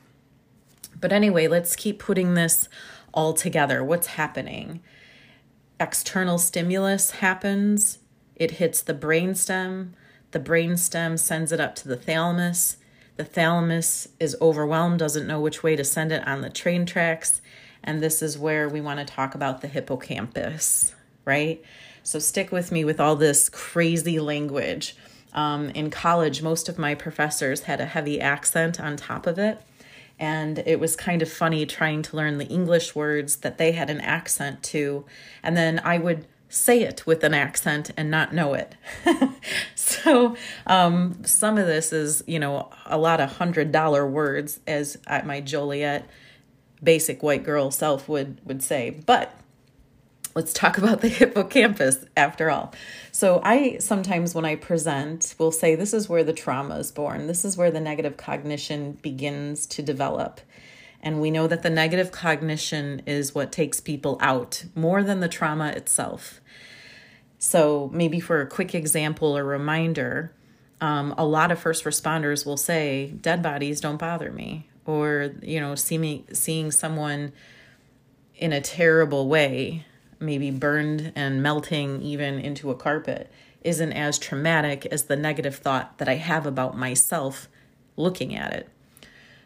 But 1.01 1.11
anyway, 1.11 1.47
let's 1.49 1.75
keep 1.75 1.99
putting 1.99 2.35
this 2.35 2.69
all 3.13 3.33
together. 3.33 3.83
What's 3.83 4.07
happening? 4.07 4.79
External 5.81 6.37
stimulus 6.37 7.11
happens, 7.11 7.99
it 8.37 8.51
hits 8.51 8.81
the 8.81 8.93
brainstem, 8.93 9.89
the 10.31 10.39
brainstem 10.39 11.17
sends 11.17 11.51
it 11.51 11.59
up 11.59 11.75
to 11.75 11.87
the 11.87 11.95
thalamus. 11.95 12.77
The 13.17 13.25
thalamus 13.25 14.09
is 14.19 14.37
overwhelmed, 14.41 14.99
doesn't 14.99 15.27
know 15.27 15.41
which 15.41 15.63
way 15.63 15.75
to 15.75 15.83
send 15.83 16.11
it 16.11 16.25
on 16.27 16.41
the 16.41 16.49
train 16.49 16.85
tracks. 16.85 17.41
And 17.83 18.01
this 18.01 18.21
is 18.21 18.37
where 18.37 18.69
we 18.69 18.81
want 18.81 18.99
to 18.99 19.05
talk 19.05 19.35
about 19.35 19.61
the 19.61 19.67
hippocampus, 19.67 20.93
right? 21.25 21.61
So 22.03 22.19
stick 22.19 22.51
with 22.51 22.71
me 22.71 22.83
with 22.83 22.99
all 22.99 23.15
this 23.15 23.49
crazy 23.49 24.19
language. 24.19 24.95
Um, 25.33 25.69
in 25.69 25.89
college, 25.89 26.41
most 26.41 26.69
of 26.69 26.77
my 26.77 26.95
professors 26.95 27.61
had 27.61 27.81
a 27.81 27.85
heavy 27.85 28.19
accent 28.19 28.79
on 28.79 28.97
top 28.97 29.27
of 29.27 29.37
it. 29.37 29.61
And 30.17 30.59
it 30.65 30.79
was 30.79 30.95
kind 30.95 31.21
of 31.21 31.31
funny 31.31 31.65
trying 31.65 32.01
to 32.03 32.15
learn 32.15 32.37
the 32.37 32.47
English 32.47 32.93
words 32.93 33.37
that 33.37 33.57
they 33.57 33.71
had 33.71 33.89
an 33.89 34.01
accent 34.01 34.63
to. 34.63 35.05
And 35.41 35.55
then 35.55 35.79
I 35.83 35.97
would 35.97 36.25
say 36.49 36.81
it 36.81 37.05
with 37.05 37.23
an 37.23 37.33
accent 37.33 37.91
and 37.95 38.09
not 38.09 38.33
know 38.33 38.55
it. 38.55 38.75
so 39.75 40.35
um, 40.67 41.23
some 41.23 41.57
of 41.57 41.67
this 41.67 41.93
is, 41.93 42.23
you 42.27 42.39
know, 42.39 42.69
a 42.85 42.97
lot 42.97 43.21
of 43.21 43.37
hundred 43.37 43.71
dollar 43.71 44.05
words, 44.05 44.59
as 44.67 44.97
my 45.25 45.39
Joliet 45.39 46.09
basic 46.83 47.21
white 47.21 47.43
girl 47.43 47.71
self 47.71 48.09
would 48.09 48.41
would 48.45 48.63
say. 48.63 48.89
But 49.05 49.33
let's 50.35 50.53
talk 50.53 50.77
about 50.77 51.01
the 51.01 51.07
hippocampus 51.09 52.05
after 52.17 52.49
all. 52.49 52.73
So 53.11 53.41
I 53.43 53.77
sometimes 53.77 54.33
when 54.33 54.45
I 54.45 54.55
present 54.55 55.35
will 55.37 55.51
say 55.51 55.75
this 55.75 55.93
is 55.93 56.09
where 56.09 56.23
the 56.23 56.33
trauma 56.33 56.79
is 56.79 56.91
born. 56.91 57.27
This 57.27 57.45
is 57.45 57.57
where 57.57 57.71
the 57.71 57.79
negative 57.79 58.17
cognition 58.17 58.93
begins 59.01 59.65
to 59.67 59.81
develop. 59.81 60.41
And 61.01 61.21
we 61.21 61.31
know 61.31 61.47
that 61.47 61.63
the 61.63 61.69
negative 61.69 62.11
cognition 62.11 63.01
is 63.05 63.33
what 63.33 63.51
takes 63.51 63.79
people 63.79 64.17
out 64.19 64.65
more 64.75 65.03
than 65.03 65.21
the 65.21 65.29
trauma 65.29 65.69
itself. 65.69 66.41
So, 67.37 67.89
maybe 67.93 68.19
for 68.19 68.41
a 68.41 68.47
quick 68.47 68.75
example 68.75 69.37
or 69.37 69.45
reminder, 69.45 70.33
um, 70.81 71.13
a 71.17 71.25
lot 71.25 71.51
of 71.51 71.59
first 71.59 71.85
responders 71.85 72.45
will 72.45 72.57
say, 72.57 73.13
"Dead 73.21 73.41
bodies 73.41 73.79
don't 73.79 73.97
bother 73.97 74.31
me," 74.31 74.67
or 74.85 75.31
you 75.41 75.59
know, 75.59 75.75
see 75.75 75.97
me, 75.97 76.25
seeing 76.33 76.71
someone 76.71 77.31
in 78.35 78.51
a 78.51 78.61
terrible 78.61 79.27
way, 79.27 79.85
maybe 80.19 80.51
burned 80.51 81.13
and 81.15 81.41
melting 81.41 82.01
even 82.01 82.39
into 82.39 82.71
a 82.71 82.75
carpet, 82.75 83.31
isn't 83.63 83.93
as 83.93 84.17
traumatic 84.17 84.85
as 84.87 85.03
the 85.03 85.15
negative 85.15 85.55
thought 85.55 85.97
that 85.97 86.09
I 86.09 86.15
have 86.15 86.45
about 86.45 86.77
myself 86.77 87.47
looking 87.95 88.35
at 88.35 88.53
it. 88.53 88.69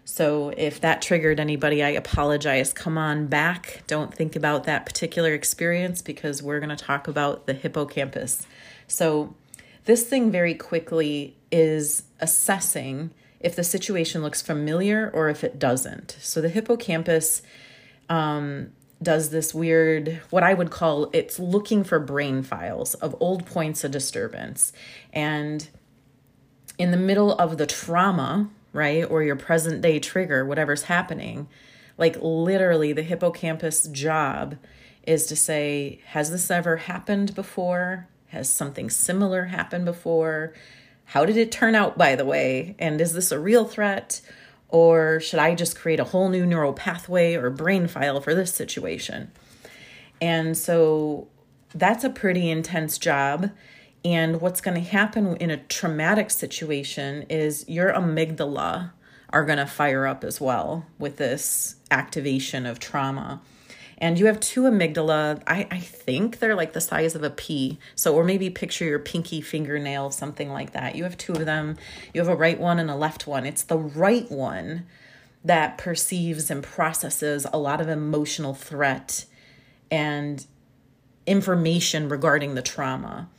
So 0.06 0.54
if 0.58 0.82
that 0.82 1.02
triggered 1.02 1.40
anybody, 1.40 1.82
I 1.82 1.90
apologize. 1.90 2.74
Come 2.74 2.98
on 2.98 3.28
back. 3.28 3.84
Don't 3.88 4.14
think 4.14 4.36
about 4.36 4.66
that 4.66 4.86
particular 4.86 5.34
experience 5.34 6.02
because 6.02 6.44
we're 6.44 6.60
going 6.60 6.76
to 6.76 6.84
talk 6.84 7.08
about 7.08 7.48
the 7.48 7.54
hippocampus. 7.54 8.46
So 8.88 9.34
this 9.86 10.04
thing 10.04 10.32
very 10.32 10.56
quickly 10.56 11.38
is 11.52 12.04
assessing 12.20 13.12
if 13.40 13.56
the 13.56 13.64
situation 13.64 14.22
looks 14.22 14.42
familiar 14.42 15.10
or 15.14 15.30
if 15.30 15.44
it 15.44 15.60
doesn't. 15.60 16.18
So 16.20 16.42
the 16.42 16.50
hippocampus 16.50 17.42
um, 18.10 18.72
does 19.02 19.30
this 19.30 19.54
weird, 19.54 20.22
what 20.30 20.44
I 20.44 20.54
would 20.54 20.72
call 20.72 21.10
it's 21.14 21.40
looking 21.40 21.84
for 21.84 22.00
brain 22.00 22.44
files 22.44 22.94
of 22.96 23.16
old 23.20 23.46
points 23.46 23.84
of 23.84 23.92
disturbance. 23.92 24.72
And 25.12 25.68
in 26.78 26.92
the 26.92 26.98
middle 26.98 27.34
of 27.34 27.58
the 27.58 27.68
trauma, 27.68 28.50
right? 28.74 29.10
Or 29.10 29.24
your 29.24 29.36
present 29.36 29.82
day 29.82 30.00
trigger, 30.00 30.46
whatever's 30.46 30.84
happening. 30.84 31.48
Like 31.98 32.18
literally, 32.20 32.92
the 32.92 33.04
hippocampus 33.04 33.88
job 33.88 34.58
is 35.06 35.26
to 35.28 35.36
say, 35.36 36.02
has 36.08 36.32
this 36.32 36.50
ever 36.50 36.78
happened 36.78 37.36
before? 37.36 38.08
Has 38.28 38.52
something 38.52 38.90
similar 38.90 39.46
happened 39.46 39.86
before? 39.86 40.54
How 41.06 41.26
did 41.26 41.38
it 41.38 41.52
turn 41.52 41.76
out, 41.76 41.98
by 41.98 42.16
the 42.16 42.26
way? 42.26 42.76
And 42.80 43.00
is 43.00 43.14
this 43.14 43.32
a 43.32 43.40
real 43.40 43.66
threat? 43.66 44.22
Or 44.70 45.20
should 45.20 45.40
I 45.40 45.54
just 45.54 45.78
create 45.78 46.00
a 46.00 46.06
whole 46.06 46.30
new 46.30 46.46
neural 46.46 46.74
pathway 46.74 47.36
or 47.36 47.52
brain 47.52 47.88
file 47.88 48.20
for 48.22 48.34
this 48.34 48.54
situation? 48.54 49.32
And 50.20 50.58
so 50.58 51.28
that's 51.76 52.04
a 52.04 52.10
pretty 52.10 52.50
intense 52.50 52.98
job. 52.98 53.52
And 54.06 54.42
what's 54.42 54.62
going 54.62 54.76
to 54.76 54.90
happen 54.90 55.38
in 55.38 55.50
a 55.50 55.58
traumatic 55.58 56.30
situation 56.30 57.26
is 57.30 57.68
your 57.70 57.94
amygdala 57.94 58.92
are 59.30 59.46
going 59.46 59.58
to 59.58 59.66
fire 59.66 60.06
up 60.06 60.24
as 60.24 60.42
well 60.42 60.86
with 61.00 61.18
this 61.18 61.78
activation 61.90 62.66
of 62.66 62.80
trauma. 62.80 63.42
And 63.98 64.20
you 64.20 64.26
have 64.26 64.40
two 64.42 64.64
amygdala. 64.64 65.42
I, 65.48 65.68
I 65.72 65.80
think 65.80 66.40
they're 66.40 66.56
like 66.56 66.74
the 66.74 66.82
size 66.82 67.16
of 67.16 67.24
a 67.24 67.30
pea. 67.30 67.80
So, 67.96 68.14
or 68.14 68.26
maybe 68.26 68.50
picture 68.50 68.84
your 68.84 69.00
pinky 69.00 69.40
fingernail, 69.40 70.12
something 70.12 70.52
like 70.52 70.74
that. 70.74 70.96
You 70.96 71.04
have 71.04 71.18
two 71.18 71.34
of 71.34 71.46
them. 71.46 71.78
You 72.14 72.20
have 72.20 72.28
a 72.28 72.36
right 72.36 72.60
one 72.60 72.80
and 72.80 72.92
a 72.92 72.96
left 72.96 73.26
one. 73.26 73.46
It's 73.46 73.64
the 73.64 73.78
right 73.78 74.30
one 74.30 74.86
that 75.46 75.78
perceives 75.78 76.52
and 76.52 76.62
processes 76.62 77.46
a 77.54 77.58
lot 77.58 77.80
of 77.80 77.88
emotional 77.88 78.54
threat 78.54 79.26
and 79.90 80.46
information 81.26 82.10
regarding 82.10 82.56
the 82.56 82.62
trauma. 82.62 83.30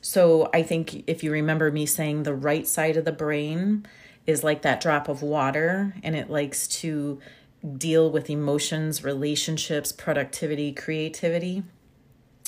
So 0.00 0.48
I 0.54 0.62
think 0.62 1.04
if 1.08 1.22
you 1.22 1.30
remember 1.32 1.70
me 1.70 1.86
saying 1.86 2.22
the 2.22 2.34
right 2.34 2.66
side 2.66 2.96
of 2.96 3.04
the 3.04 3.12
brain 3.12 3.86
is 4.26 4.44
like 4.44 4.62
that 4.62 4.80
drop 4.80 5.08
of 5.08 5.22
water 5.22 5.94
and 6.02 6.16
it 6.16 6.30
likes 6.30 6.66
to 6.66 7.20
deal 7.76 8.10
with 8.10 8.30
emotions, 8.30 9.04
relationships, 9.04 9.92
productivity, 9.92 10.72
creativity. 10.72 11.62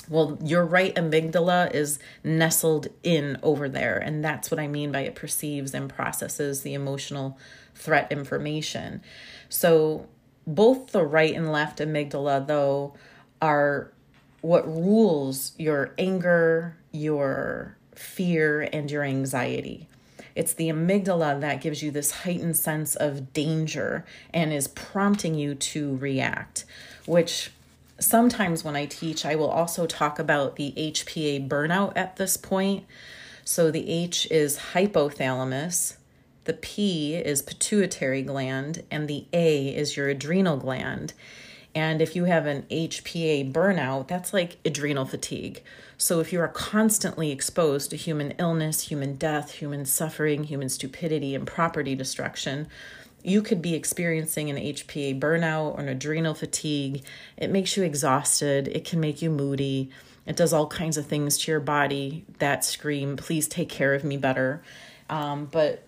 Well, 0.09 0.39
your 0.43 0.65
right 0.65 0.95
amygdala 0.95 1.75
is 1.75 1.99
nestled 2.25 2.89
in 3.03 3.39
over 3.43 3.69
there. 3.69 3.99
And 3.99 4.25
that's 4.25 4.51
what 4.51 4.59
I 4.59 4.67
mean 4.67 4.91
by 4.91 5.01
it 5.01 5.15
perceives 5.15 5.75
and 5.75 5.89
processes 5.89 6.63
the 6.63 6.75
emotional 6.75 7.39
threat 7.75 8.11
information. 8.11 9.03
So, 9.49 10.09
both 10.45 10.89
the 10.89 11.05
right 11.05 11.35
and 11.35 11.53
left 11.53 11.79
amygdala, 11.79 12.49
though, 12.49 12.95
are 13.41 13.93
what 14.41 14.67
rules 14.67 15.53
your 15.57 15.95
anger, 15.99 16.77
your 16.93 17.77
fear, 17.95 18.69
and 18.73 18.91
your 18.91 19.05
anxiety. 19.05 19.89
It's 20.35 20.55
the 20.55 20.69
amygdala 20.69 21.41
that 21.41 21.61
gives 21.61 21.83
you 21.83 21.91
this 21.91 22.11
heightened 22.23 22.57
sense 22.57 22.97
of 22.97 23.33
danger 23.33 24.05
and 24.33 24.53
is 24.53 24.69
prompting 24.69 25.35
you 25.35 25.55
to 25.55 25.97
react, 25.97 26.65
which 27.07 27.51
sometimes 27.99 28.65
when 28.65 28.77
I 28.77 28.87
teach, 28.87 29.27
I 29.27 29.35
will 29.35 29.51
also 29.51 29.87
talk 29.87 30.19
about 30.19 30.57
the 30.57 30.73
HPA 30.77 31.49
burnout 31.49 31.93
at 31.97 32.17
this 32.17 32.37
point. 32.37 32.85
So 33.45 33.71
the 33.71 33.89
H 33.91 34.27
is 34.31 34.59
hypothalamus, 34.73 35.97
the 36.45 36.55
P 36.55 37.15
is 37.15 37.43
pituitary 37.43 38.23
gland, 38.23 38.85
and 38.91 39.07
the 39.07 39.27
A 39.33 39.69
is 39.69 39.97
your 39.97 40.09
adrenal 40.09 40.57
gland. 40.57 41.13
And 41.75 42.03
if 42.03 42.15
you 42.15 42.25
have 42.25 42.47
an 42.47 42.63
HPA 42.71 43.51
burnout, 43.53 44.09
that's 44.09 44.33
like 44.33 44.59
adrenal 44.65 45.07
fatigue. 45.07 45.63
So 45.97 46.21
if 46.21 46.33
you 46.33 46.41
are 46.41 46.49
constantly 46.49 47.31
exposed 47.31 47.91
to 47.91 47.97
human 47.97 48.33
illness, 48.33 48.89
human 48.89 49.15
death, 49.17 49.53
human 49.53 49.87
suffering, 49.87 50.45
human 50.45 50.69
stupidity, 50.69 51.35
and 51.35 51.47
property 51.47 51.95
destruction, 51.95 52.69
you 53.23 53.41
could 53.41 53.63
be 53.63 53.75
experiencing 53.75 54.51
an 54.51 54.57
HPA 54.57 55.19
burnout 55.19 55.77
or 55.77 55.81
an 55.81 55.89
adrenal 55.89 56.35
fatigue. 56.35 57.03
It 57.37 57.51
makes 57.51 57.77
you 57.77 57.85
exhausted, 57.85 58.69
it 58.69 58.85
can 58.85 59.01
make 59.01 59.23
you 59.23 59.31
moody. 59.31 59.91
It 60.27 60.37
does 60.37 60.53
all 60.53 60.67
kinds 60.67 60.97
of 60.97 61.07
things 61.07 61.39
to 61.39 61.51
your 61.51 61.61
body 61.61 62.25
that 62.39 62.65
scream, 62.65 63.17
please 63.17 63.49
take 63.49 63.69
care 63.69 63.95
of 63.95 64.05
me 64.05 64.17
better. 64.17 64.63
Um, 65.09 65.47
but 65.47 65.87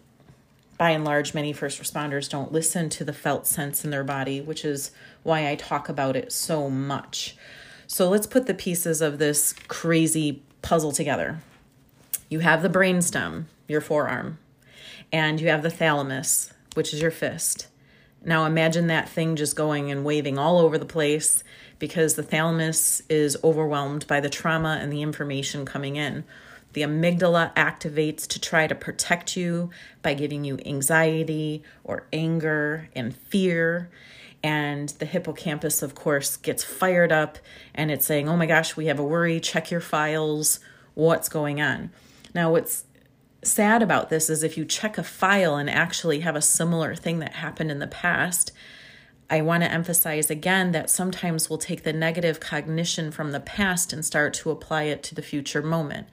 by 0.77 0.91
and 0.91 1.05
large, 1.05 1.35
many 1.35 1.53
first 1.53 1.81
responders 1.81 2.29
don't 2.29 2.53
listen 2.53 2.89
to 2.91 3.05
the 3.05 3.13
felt 3.13 3.47
sense 3.47 3.85
in 3.85 3.91
their 3.91 4.05
body, 4.05 4.41
which 4.41 4.65
is 4.65 4.91
why 5.23 5.49
I 5.49 5.55
talk 5.55 5.89
about 5.89 6.17
it 6.17 6.33
so 6.33 6.69
much. 6.69 7.37
So 7.87 8.09
let's 8.09 8.27
put 8.27 8.47
the 8.47 8.55
pieces 8.55 9.01
of 9.01 9.19
this 9.19 9.55
crazy 9.69 10.43
puzzle 10.63 10.93
together. 10.93 11.39
You 12.29 12.41
have 12.41 12.63
the 12.63 12.69
brainstem, 12.69 13.45
your 13.69 13.81
forearm, 13.81 14.39
and 15.13 15.41
you 15.41 15.49
have 15.49 15.63
the 15.63 15.71
thalamus, 15.71 16.53
which 16.75 16.93
is 16.93 17.01
your 17.01 17.11
fist. 17.11 17.69
Now 18.25 18.47
imagine 18.47 18.87
that 18.87 19.09
thing 19.09 19.37
just 19.37 19.55
going 19.55 19.91
and 19.91 20.05
waving 20.05 20.39
all 20.39 20.59
over 20.59 20.79
the 20.79 20.87
place 20.87 21.45
because 21.79 22.15
the 22.15 22.23
thalamus 22.23 23.03
is 23.11 23.37
overwhelmed 23.45 24.07
by 24.07 24.21
the 24.21 24.31
trauma 24.31 24.79
and 24.81 24.91
the 24.93 25.03
information 25.03 25.67
coming 25.67 25.97
in. 25.97 26.25
The 26.75 26.83
amygdala 26.83 27.55
activates 27.55 28.27
to 28.29 28.41
try 28.41 28.67
to 28.67 28.75
protect 28.75 29.37
you 29.37 29.71
by 30.03 30.15
giving 30.15 30.45
you 30.45 30.59
anxiety 30.67 31.63
or 31.83 32.07
anger 32.13 32.91
and 32.95 33.17
fear. 33.17 33.91
And 34.43 34.91
the 34.91 35.07
hippocampus, 35.07 35.83
of 35.83 35.95
course, 35.95 36.37
gets 36.37 36.63
fired 36.63 37.13
up 37.13 37.39
and 37.75 37.91
it's 37.91 38.05
saying, 38.05 38.29
oh 38.29 38.37
my 38.37 38.47
gosh, 38.47 38.77
we 38.77 38.87
have 38.87 38.99
a 38.99 39.05
worry, 39.05 39.41
check 39.41 39.71
your 39.71 39.81
files, 39.81 40.61
what's 40.95 41.29
going 41.29 41.61
on. 41.61 41.91
Now, 42.35 42.51
what's 42.51 42.85
sad 43.43 43.83
about 43.83 44.11
this 44.11 44.29
is 44.29 44.43
if 44.43 44.59
you 44.59 44.65
check 44.65 44.99
a 44.99 45.03
file 45.03 45.57
and 45.57 45.71
actually 45.71 46.21
have 46.21 46.37
a 46.37 46.43
similar 46.43 46.95
thing 46.95 47.21
that 47.21 47.35
happened 47.35 47.71
in 47.71 47.79
the 47.79 47.87
past, 47.87 48.53
I 49.31 49.41
want 49.41 49.63
to 49.63 49.73
emphasize 49.73 50.31
again 50.31 50.73
that 50.73 50.91
sometimes 50.91 51.49
we'll 51.49 51.59
take 51.59 51.83
the 51.83 51.93
negative 51.93 52.41
cognition 52.41 53.11
from 53.11 53.33
the 53.33 53.41
past 53.41 53.93
and 53.93 54.05
start 54.05 54.35
to 54.35 54.51
apply 54.51 54.85
it 54.85 55.03
to 55.05 55.15
the 55.15 55.23
future 55.23 55.63
moment. 55.63 56.09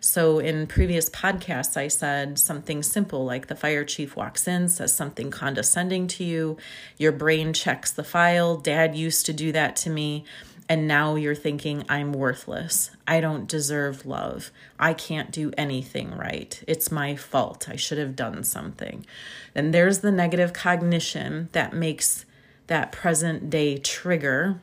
So, 0.00 0.38
in 0.40 0.66
previous 0.66 1.08
podcasts, 1.08 1.76
I 1.76 1.88
said 1.88 2.38
something 2.38 2.82
simple 2.82 3.24
like 3.24 3.46
the 3.46 3.56
fire 3.56 3.84
chief 3.84 4.14
walks 4.14 4.46
in, 4.46 4.68
says 4.68 4.92
something 4.92 5.30
condescending 5.30 6.06
to 6.08 6.24
you, 6.24 6.58
your 6.98 7.12
brain 7.12 7.52
checks 7.52 7.92
the 7.92 8.04
file. 8.04 8.56
Dad 8.56 8.94
used 8.94 9.26
to 9.26 9.32
do 9.32 9.52
that 9.52 9.76
to 9.76 9.90
me. 9.90 10.24
And 10.68 10.88
now 10.88 11.14
you're 11.14 11.36
thinking, 11.36 11.84
I'm 11.88 12.12
worthless. 12.12 12.90
I 13.06 13.20
don't 13.20 13.48
deserve 13.48 14.04
love. 14.04 14.50
I 14.78 14.94
can't 14.94 15.30
do 15.30 15.52
anything 15.56 16.10
right. 16.10 16.60
It's 16.66 16.90
my 16.90 17.14
fault. 17.14 17.68
I 17.68 17.76
should 17.76 17.98
have 17.98 18.16
done 18.16 18.42
something. 18.42 19.06
And 19.54 19.72
there's 19.72 20.00
the 20.00 20.10
negative 20.10 20.52
cognition 20.52 21.48
that 21.52 21.72
makes 21.72 22.25
that 22.66 22.92
present 22.92 23.50
day 23.50 23.78
trigger 23.78 24.60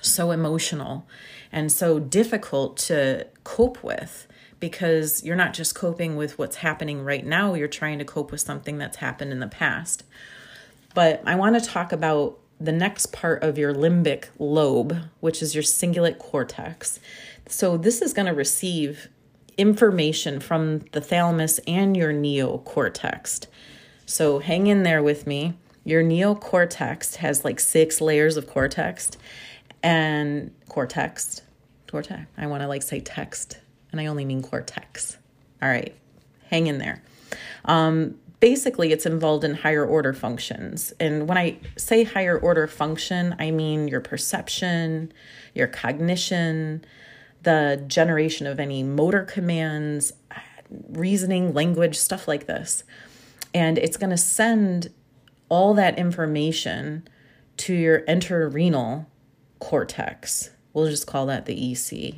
so 0.00 0.30
emotional 0.30 1.06
and 1.52 1.70
so 1.70 1.98
difficult 1.98 2.76
to 2.76 3.26
cope 3.44 3.82
with 3.82 4.26
because 4.60 5.22
you're 5.22 5.36
not 5.36 5.52
just 5.52 5.74
coping 5.74 6.16
with 6.16 6.38
what's 6.38 6.56
happening 6.56 7.04
right 7.04 7.24
now, 7.24 7.54
you're 7.54 7.68
trying 7.68 7.98
to 7.98 8.04
cope 8.04 8.30
with 8.30 8.40
something 8.40 8.78
that's 8.78 8.96
happened 8.96 9.30
in 9.30 9.40
the 9.40 9.46
past. 9.46 10.04
But 10.94 11.22
I 11.26 11.34
want 11.34 11.60
to 11.60 11.68
talk 11.68 11.92
about 11.92 12.38
the 12.60 12.72
next 12.72 13.12
part 13.12 13.42
of 13.42 13.58
your 13.58 13.74
limbic 13.74 14.28
lobe, 14.38 14.96
which 15.20 15.42
is 15.42 15.54
your 15.54 15.64
cingulate 15.64 16.18
cortex. 16.18 17.00
So, 17.46 17.76
this 17.76 18.00
is 18.00 18.12
going 18.12 18.26
to 18.26 18.32
receive 18.32 19.08
information 19.58 20.40
from 20.40 20.80
the 20.92 21.00
thalamus 21.00 21.58
and 21.66 21.96
your 21.96 22.12
neocortex. 22.12 23.46
So, 24.06 24.38
hang 24.38 24.66
in 24.66 24.82
there 24.82 25.02
with 25.02 25.26
me. 25.26 25.54
Your 25.84 26.02
neocortex 26.02 27.16
has 27.16 27.44
like 27.44 27.60
six 27.60 28.00
layers 28.00 28.36
of 28.36 28.46
cortex 28.46 29.10
and 29.82 30.50
cortex. 30.68 31.42
Cortex. 31.86 32.22
I 32.36 32.46
want 32.46 32.62
to 32.62 32.68
like 32.68 32.82
say 32.82 33.00
text, 33.00 33.60
and 33.92 34.00
I 34.00 34.06
only 34.06 34.24
mean 34.24 34.42
cortex. 34.42 35.18
All 35.62 35.68
right, 35.68 35.94
hang 36.48 36.66
in 36.66 36.78
there. 36.78 37.02
Um, 37.64 38.16
basically 38.44 38.92
it's 38.92 39.06
involved 39.06 39.42
in 39.42 39.54
higher 39.54 39.86
order 39.86 40.12
functions. 40.12 40.92
And 41.00 41.26
when 41.26 41.38
I 41.38 41.56
say 41.78 42.04
higher 42.04 42.38
order 42.38 42.66
function, 42.66 43.34
I 43.38 43.50
mean 43.50 43.88
your 43.88 44.02
perception, 44.02 45.12
your 45.54 45.66
cognition, 45.66 46.84
the 47.42 47.82
generation 47.86 48.46
of 48.46 48.60
any 48.60 48.82
motor 48.82 49.22
commands, 49.22 50.12
reasoning, 50.90 51.54
language, 51.54 51.96
stuff 51.96 52.28
like 52.28 52.46
this. 52.46 52.84
And 53.54 53.78
it's 53.78 53.96
going 53.96 54.10
to 54.10 54.18
send 54.18 54.92
all 55.54 55.72
that 55.74 55.96
information 55.96 57.06
to 57.56 57.72
your 57.72 58.00
entorhinal 58.00 59.06
cortex. 59.60 60.50
We'll 60.72 60.88
just 60.88 61.06
call 61.06 61.26
that 61.26 61.46
the 61.46 61.72
EC. 61.72 62.16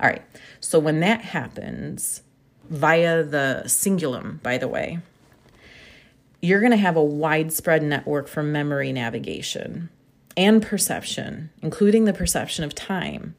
All 0.00 0.08
right. 0.08 0.22
So 0.60 0.78
when 0.78 1.00
that 1.00 1.20
happens 1.20 2.22
via 2.70 3.22
the 3.22 3.64
cingulum, 3.66 4.42
by 4.42 4.56
the 4.56 4.66
way, 4.66 5.00
you're 6.40 6.60
going 6.60 6.70
to 6.70 6.78
have 6.78 6.96
a 6.96 7.04
widespread 7.04 7.82
network 7.82 8.28
for 8.28 8.42
memory 8.42 8.94
navigation 8.94 9.90
and 10.34 10.62
perception, 10.62 11.50
including 11.60 12.06
the 12.06 12.14
perception 12.14 12.64
of 12.64 12.74
time. 12.74 13.34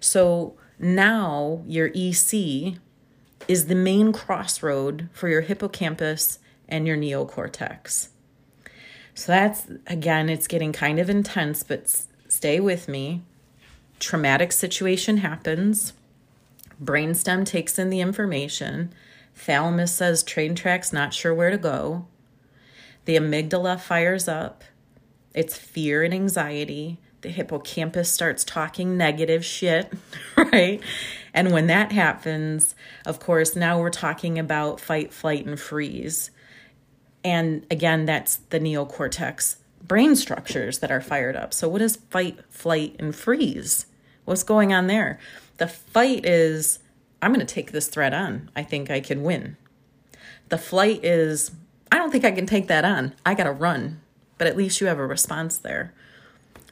So 0.00 0.56
now 0.78 1.62
your 1.66 1.90
EC 1.94 2.78
is 3.46 3.66
the 3.66 3.74
main 3.74 4.14
crossroad 4.14 5.10
for 5.12 5.28
your 5.28 5.42
hippocampus 5.42 6.38
and 6.70 6.86
your 6.86 6.96
neocortex. 6.96 8.08
So 9.14 9.32
that's, 9.32 9.66
again, 9.86 10.28
it's 10.28 10.46
getting 10.46 10.72
kind 10.72 10.98
of 10.98 11.10
intense, 11.10 11.62
but 11.62 12.04
stay 12.28 12.60
with 12.60 12.88
me. 12.88 13.22
Traumatic 13.98 14.52
situation 14.52 15.18
happens, 15.18 15.92
brainstem 16.82 17.46
takes 17.46 17.78
in 17.78 17.90
the 17.90 18.00
information, 18.00 18.92
thalamus 19.34 19.94
says 19.94 20.22
train 20.22 20.54
tracks 20.54 20.92
not 20.92 21.14
sure 21.14 21.32
where 21.32 21.50
to 21.50 21.58
go, 21.58 22.06
the 23.04 23.16
amygdala 23.16 23.80
fires 23.80 24.28
up. 24.28 24.64
It's 25.34 25.56
fear 25.56 26.02
and 26.02 26.12
anxiety. 26.12 26.98
The 27.22 27.30
hippocampus 27.30 28.10
starts 28.10 28.44
talking 28.44 28.96
negative 28.96 29.44
shit, 29.44 29.92
right? 30.36 30.80
And 31.32 31.52
when 31.52 31.68
that 31.68 31.92
happens, 31.92 32.74
of 33.06 33.20
course, 33.20 33.56
now 33.56 33.78
we're 33.80 33.90
talking 33.90 34.38
about 34.38 34.80
fight, 34.80 35.12
flight, 35.12 35.46
and 35.46 35.58
freeze. 35.58 36.30
And 37.24 37.66
again, 37.70 38.04
that's 38.06 38.36
the 38.36 38.60
neocortex 38.60 39.56
brain 39.82 40.16
structures 40.16 40.78
that 40.78 40.90
are 40.90 41.00
fired 41.00 41.36
up. 41.36 41.52
So, 41.52 41.68
what 41.68 41.82
is 41.82 41.96
fight, 41.96 42.38
flight, 42.48 42.96
and 42.98 43.14
freeze? 43.14 43.86
What's 44.24 44.42
going 44.42 44.72
on 44.72 44.86
there? 44.86 45.18
The 45.58 45.66
fight 45.66 46.24
is, 46.24 46.78
I'm 47.20 47.32
going 47.32 47.44
to 47.44 47.54
take 47.54 47.72
this 47.72 47.88
threat 47.88 48.14
on. 48.14 48.50
I 48.54 48.62
think 48.62 48.90
I 48.90 49.00
can 49.00 49.22
win. 49.22 49.56
The 50.48 50.58
flight 50.58 51.04
is, 51.04 51.50
I 51.90 51.98
don't 51.98 52.10
think 52.10 52.24
I 52.24 52.30
can 52.30 52.46
take 52.46 52.68
that 52.68 52.84
on. 52.84 53.14
I 53.26 53.34
got 53.34 53.44
to 53.44 53.52
run. 53.52 54.00
But 54.38 54.46
at 54.46 54.56
least 54.56 54.80
you 54.80 54.86
have 54.86 54.98
a 54.98 55.06
response 55.06 55.58
there. 55.58 55.92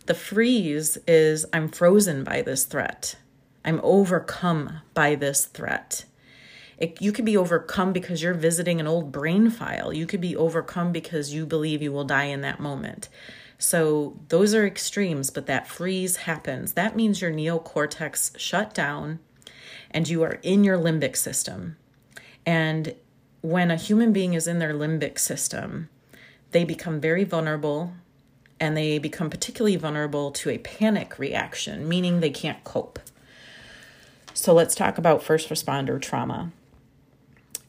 The 0.07 0.15
freeze 0.15 0.99
is 1.07 1.47
I'm 1.53 1.69
frozen 1.69 2.25
by 2.25 2.43
this 2.43 2.65
threat. 2.65 3.17
I'm 3.65 3.81
overcome 3.83 4.81
by 4.95 5.15
this 5.15 5.45
threat. 5.45 6.05
It, 6.81 7.01
you 7.01 7.13
could 7.13 7.27
be 7.27 7.37
overcome 7.37 7.93
because 7.93 8.23
you're 8.23 8.35
visiting 8.35 8.81
an 8.81 8.87
old 8.87 9.13
brain 9.13 9.51
file. 9.51 9.93
You 9.93 10.07
could 10.07 10.21
be 10.21 10.35
overcome 10.35 10.93
because 10.93 11.35
you 11.35 11.45
believe 11.45 11.83
you 11.83 11.93
will 11.93 12.05
die 12.05 12.25
in 12.25 12.41
that 12.41 12.59
moment. 12.59 13.11
So 13.59 14.19
those 14.29 14.55
are 14.55 14.67
extremes, 14.67 15.29
but 15.29 15.45
that 15.47 15.69
freeze 15.69 16.17
happens. 16.17 16.73
That 16.73 16.97
means 16.97 17.21
your 17.21 17.31
neocortex 17.31 18.39
shut 18.39 18.73
down 18.73 19.19
and 19.91 20.09
you 20.09 20.23
are 20.23 20.39
in 20.43 20.65
your 20.65 20.79
limbic 20.79 21.17
system. 21.17 21.77
And 22.47 22.95
when 23.43 23.71
a 23.71 23.77
human 23.77 24.15
being 24.15 24.33
is 24.33 24.47
in 24.47 24.59
their 24.59 24.73
limbic 24.73 25.19
system, 25.19 25.91
they 26.53 26.65
become 26.65 27.01
very 27.01 27.25
vulnerable 27.25 27.93
and 28.59 28.75
they 28.75 28.99
become 28.99 29.29
particularly 29.29 29.77
vulnerable 29.77 30.31
to 30.31 30.51
a 30.51 30.59
panic 30.59 31.19
reaction, 31.19 31.87
meaning 31.87 32.21
they 32.21 32.31
can't 32.31 32.65
cope. 32.65 32.99
So 34.33 34.55
let's 34.55 34.75
talk 34.75 34.97
about 34.97 35.23
first 35.23 35.51
responder 35.51 36.01
trauma. 36.01 36.53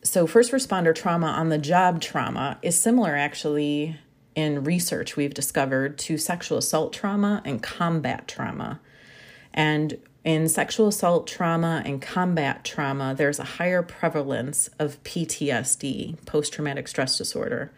So, 0.03 0.25
first 0.25 0.51
responder 0.51 0.95
trauma 0.95 1.27
on 1.27 1.49
the 1.49 1.59
job 1.59 2.01
trauma 2.01 2.57
is 2.63 2.79
similar 2.79 3.15
actually 3.15 3.99
in 4.33 4.63
research 4.63 5.15
we've 5.15 5.33
discovered 5.33 5.97
to 5.99 6.17
sexual 6.17 6.57
assault 6.57 6.91
trauma 6.91 7.41
and 7.45 7.61
combat 7.61 8.27
trauma. 8.27 8.79
And 9.53 9.99
in 10.23 10.47
sexual 10.49 10.87
assault 10.87 11.27
trauma 11.27 11.83
and 11.85 12.01
combat 12.01 12.63
trauma, 12.63 13.13
there's 13.15 13.39
a 13.39 13.43
higher 13.43 13.83
prevalence 13.83 14.69
of 14.79 15.01
PTSD, 15.03 16.25
post 16.25 16.53
traumatic 16.53 16.87
stress 16.87 17.17
disorder. 17.17 17.71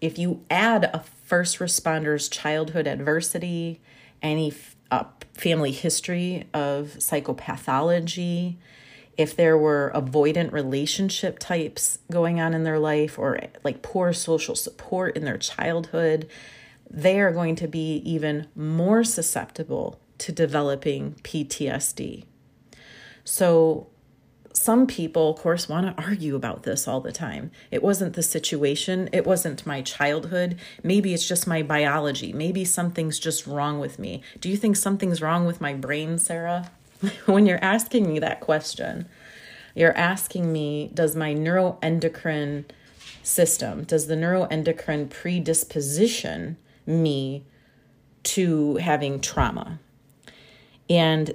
If 0.00 0.18
you 0.18 0.44
add 0.50 0.84
a 0.92 1.04
first 1.24 1.60
responder's 1.60 2.28
childhood 2.28 2.86
adversity, 2.86 3.80
any 4.22 4.52
uh, 4.90 5.04
family 5.34 5.72
history 5.72 6.48
of 6.52 6.96
psychopathology, 6.98 8.56
if 9.16 9.36
there 9.36 9.58
were 9.58 9.92
avoidant 9.94 10.52
relationship 10.52 11.38
types 11.38 11.98
going 12.10 12.40
on 12.40 12.54
in 12.54 12.64
their 12.64 12.78
life 12.78 13.18
or 13.18 13.40
like 13.62 13.82
poor 13.82 14.12
social 14.12 14.54
support 14.54 15.16
in 15.16 15.24
their 15.24 15.38
childhood, 15.38 16.28
they 16.88 17.20
are 17.20 17.32
going 17.32 17.54
to 17.56 17.68
be 17.68 17.96
even 18.04 18.48
more 18.54 19.04
susceptible 19.04 20.00
to 20.18 20.32
developing 20.32 21.14
PTSD. 21.22 22.24
So, 23.24 23.88
some 24.52 24.88
people, 24.88 25.30
of 25.30 25.36
course, 25.36 25.68
want 25.68 25.96
to 25.96 26.02
argue 26.02 26.34
about 26.34 26.64
this 26.64 26.88
all 26.88 27.00
the 27.00 27.12
time. 27.12 27.52
It 27.70 27.82
wasn't 27.82 28.14
the 28.14 28.22
situation. 28.22 29.08
It 29.12 29.24
wasn't 29.24 29.64
my 29.64 29.80
childhood. 29.80 30.58
Maybe 30.82 31.14
it's 31.14 31.26
just 31.26 31.46
my 31.46 31.62
biology. 31.62 32.32
Maybe 32.32 32.64
something's 32.64 33.20
just 33.20 33.46
wrong 33.46 33.78
with 33.78 33.98
me. 33.98 34.22
Do 34.40 34.48
you 34.48 34.56
think 34.56 34.74
something's 34.76 35.22
wrong 35.22 35.46
with 35.46 35.60
my 35.60 35.72
brain, 35.74 36.18
Sarah? 36.18 36.70
when 37.26 37.46
you're 37.46 37.62
asking 37.62 38.08
me 38.12 38.18
that 38.18 38.40
question, 38.40 39.06
you're 39.74 39.96
asking 39.96 40.52
me, 40.52 40.90
does 40.92 41.16
my 41.16 41.34
neuroendocrine 41.34 42.64
system, 43.22 43.84
does 43.84 44.06
the 44.06 44.14
neuroendocrine 44.14 45.08
predisposition 45.10 46.56
me 46.86 47.44
to 48.22 48.76
having 48.76 49.20
trauma? 49.20 49.78
And 50.88 51.34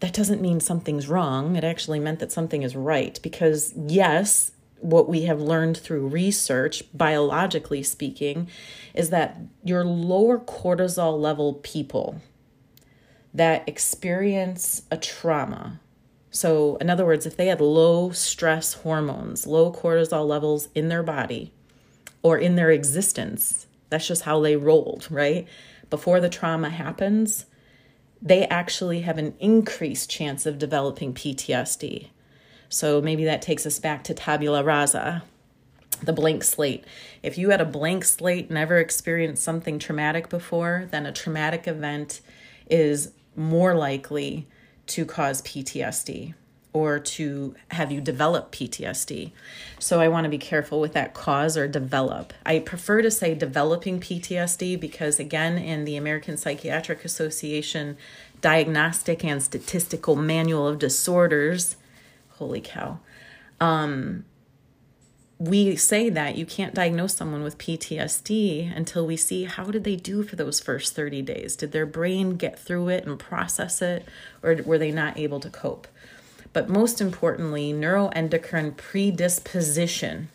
that 0.00 0.12
doesn't 0.12 0.40
mean 0.40 0.60
something's 0.60 1.08
wrong. 1.08 1.56
It 1.56 1.64
actually 1.64 2.00
meant 2.00 2.20
that 2.20 2.32
something 2.32 2.62
is 2.62 2.76
right 2.76 3.18
because, 3.22 3.72
yes, 3.76 4.52
what 4.78 5.08
we 5.08 5.22
have 5.22 5.40
learned 5.40 5.76
through 5.76 6.08
research, 6.08 6.82
biologically 6.94 7.82
speaking, 7.82 8.48
is 8.94 9.10
that 9.10 9.38
your 9.62 9.84
lower 9.84 10.38
cortisol 10.38 11.20
level 11.20 11.54
people 11.54 12.20
that 13.34 13.68
experience 13.68 14.82
a 14.90 14.96
trauma. 14.96 15.80
So, 16.30 16.76
in 16.76 16.90
other 16.90 17.04
words, 17.04 17.26
if 17.26 17.36
they 17.36 17.46
had 17.46 17.60
low 17.60 18.10
stress 18.10 18.74
hormones, 18.74 19.46
low 19.46 19.72
cortisol 19.72 20.26
levels 20.26 20.68
in 20.74 20.88
their 20.88 21.02
body 21.02 21.52
or 22.22 22.38
in 22.38 22.56
their 22.56 22.70
existence, 22.70 23.66
that's 23.88 24.06
just 24.06 24.22
how 24.22 24.40
they 24.40 24.56
rolled, 24.56 25.08
right? 25.10 25.46
Before 25.90 26.20
the 26.20 26.28
trauma 26.28 26.70
happens, 26.70 27.46
they 28.22 28.46
actually 28.46 29.00
have 29.00 29.18
an 29.18 29.34
increased 29.40 30.10
chance 30.10 30.46
of 30.46 30.58
developing 30.58 31.14
PTSD. 31.14 32.08
So 32.68 33.00
maybe 33.00 33.24
that 33.24 33.42
takes 33.42 33.66
us 33.66 33.80
back 33.80 34.04
to 34.04 34.14
tabula 34.14 34.62
rasa, 34.62 35.24
the 36.02 36.12
blank 36.12 36.44
slate. 36.44 36.84
If 37.22 37.36
you 37.36 37.50
had 37.50 37.60
a 37.60 37.64
blank 37.64 38.04
slate, 38.04 38.50
never 38.50 38.78
experienced 38.78 39.42
something 39.42 39.78
traumatic 39.78 40.28
before, 40.28 40.86
then 40.90 41.06
a 41.06 41.12
traumatic 41.12 41.66
event 41.66 42.20
is 42.68 43.12
more 43.40 43.74
likely 43.74 44.46
to 44.86 45.04
cause 45.04 45.42
PTSD 45.42 46.34
or 46.72 47.00
to 47.00 47.54
have 47.72 47.90
you 47.90 48.00
develop 48.00 48.52
PTSD. 48.52 49.32
So 49.78 50.00
I 50.00 50.08
want 50.08 50.24
to 50.24 50.30
be 50.30 50.38
careful 50.38 50.80
with 50.80 50.92
that 50.92 51.14
cause 51.14 51.56
or 51.56 51.66
develop. 51.66 52.32
I 52.46 52.60
prefer 52.60 53.02
to 53.02 53.10
say 53.10 53.34
developing 53.34 53.98
PTSD 53.98 54.78
because, 54.78 55.18
again, 55.18 55.58
in 55.58 55.84
the 55.84 55.96
American 55.96 56.36
Psychiatric 56.36 57.04
Association 57.04 57.96
Diagnostic 58.40 59.24
and 59.24 59.42
Statistical 59.42 60.16
Manual 60.16 60.68
of 60.68 60.78
Disorders, 60.78 61.76
holy 62.30 62.60
cow, 62.60 63.00
um, 63.60 64.24
we 65.40 65.74
say 65.74 66.10
that 66.10 66.36
you 66.36 66.44
can't 66.44 66.74
diagnose 66.74 67.14
someone 67.14 67.42
with 67.42 67.56
PTSD 67.56 68.76
until 68.76 69.06
we 69.06 69.16
see 69.16 69.44
how 69.44 69.64
did 69.64 69.84
they 69.84 69.96
do 69.96 70.22
for 70.22 70.36
those 70.36 70.60
first 70.60 70.94
30 70.94 71.22
days? 71.22 71.56
Did 71.56 71.72
their 71.72 71.86
brain 71.86 72.36
get 72.36 72.58
through 72.58 72.90
it 72.90 73.06
and 73.06 73.18
process 73.18 73.80
it, 73.80 74.06
or 74.42 74.56
were 74.66 74.76
they 74.76 74.92
not 74.92 75.18
able 75.18 75.40
to 75.40 75.48
cope? 75.48 75.88
But 76.52 76.68
most 76.68 77.00
importantly, 77.00 77.72
neuroendocrine 77.72 78.76
predisposition 78.76 80.28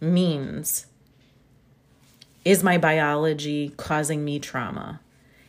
means 0.00 0.86
is 2.44 2.62
my 2.62 2.78
biology 2.78 3.72
causing 3.76 4.24
me 4.24 4.38
trauma? 4.38 5.00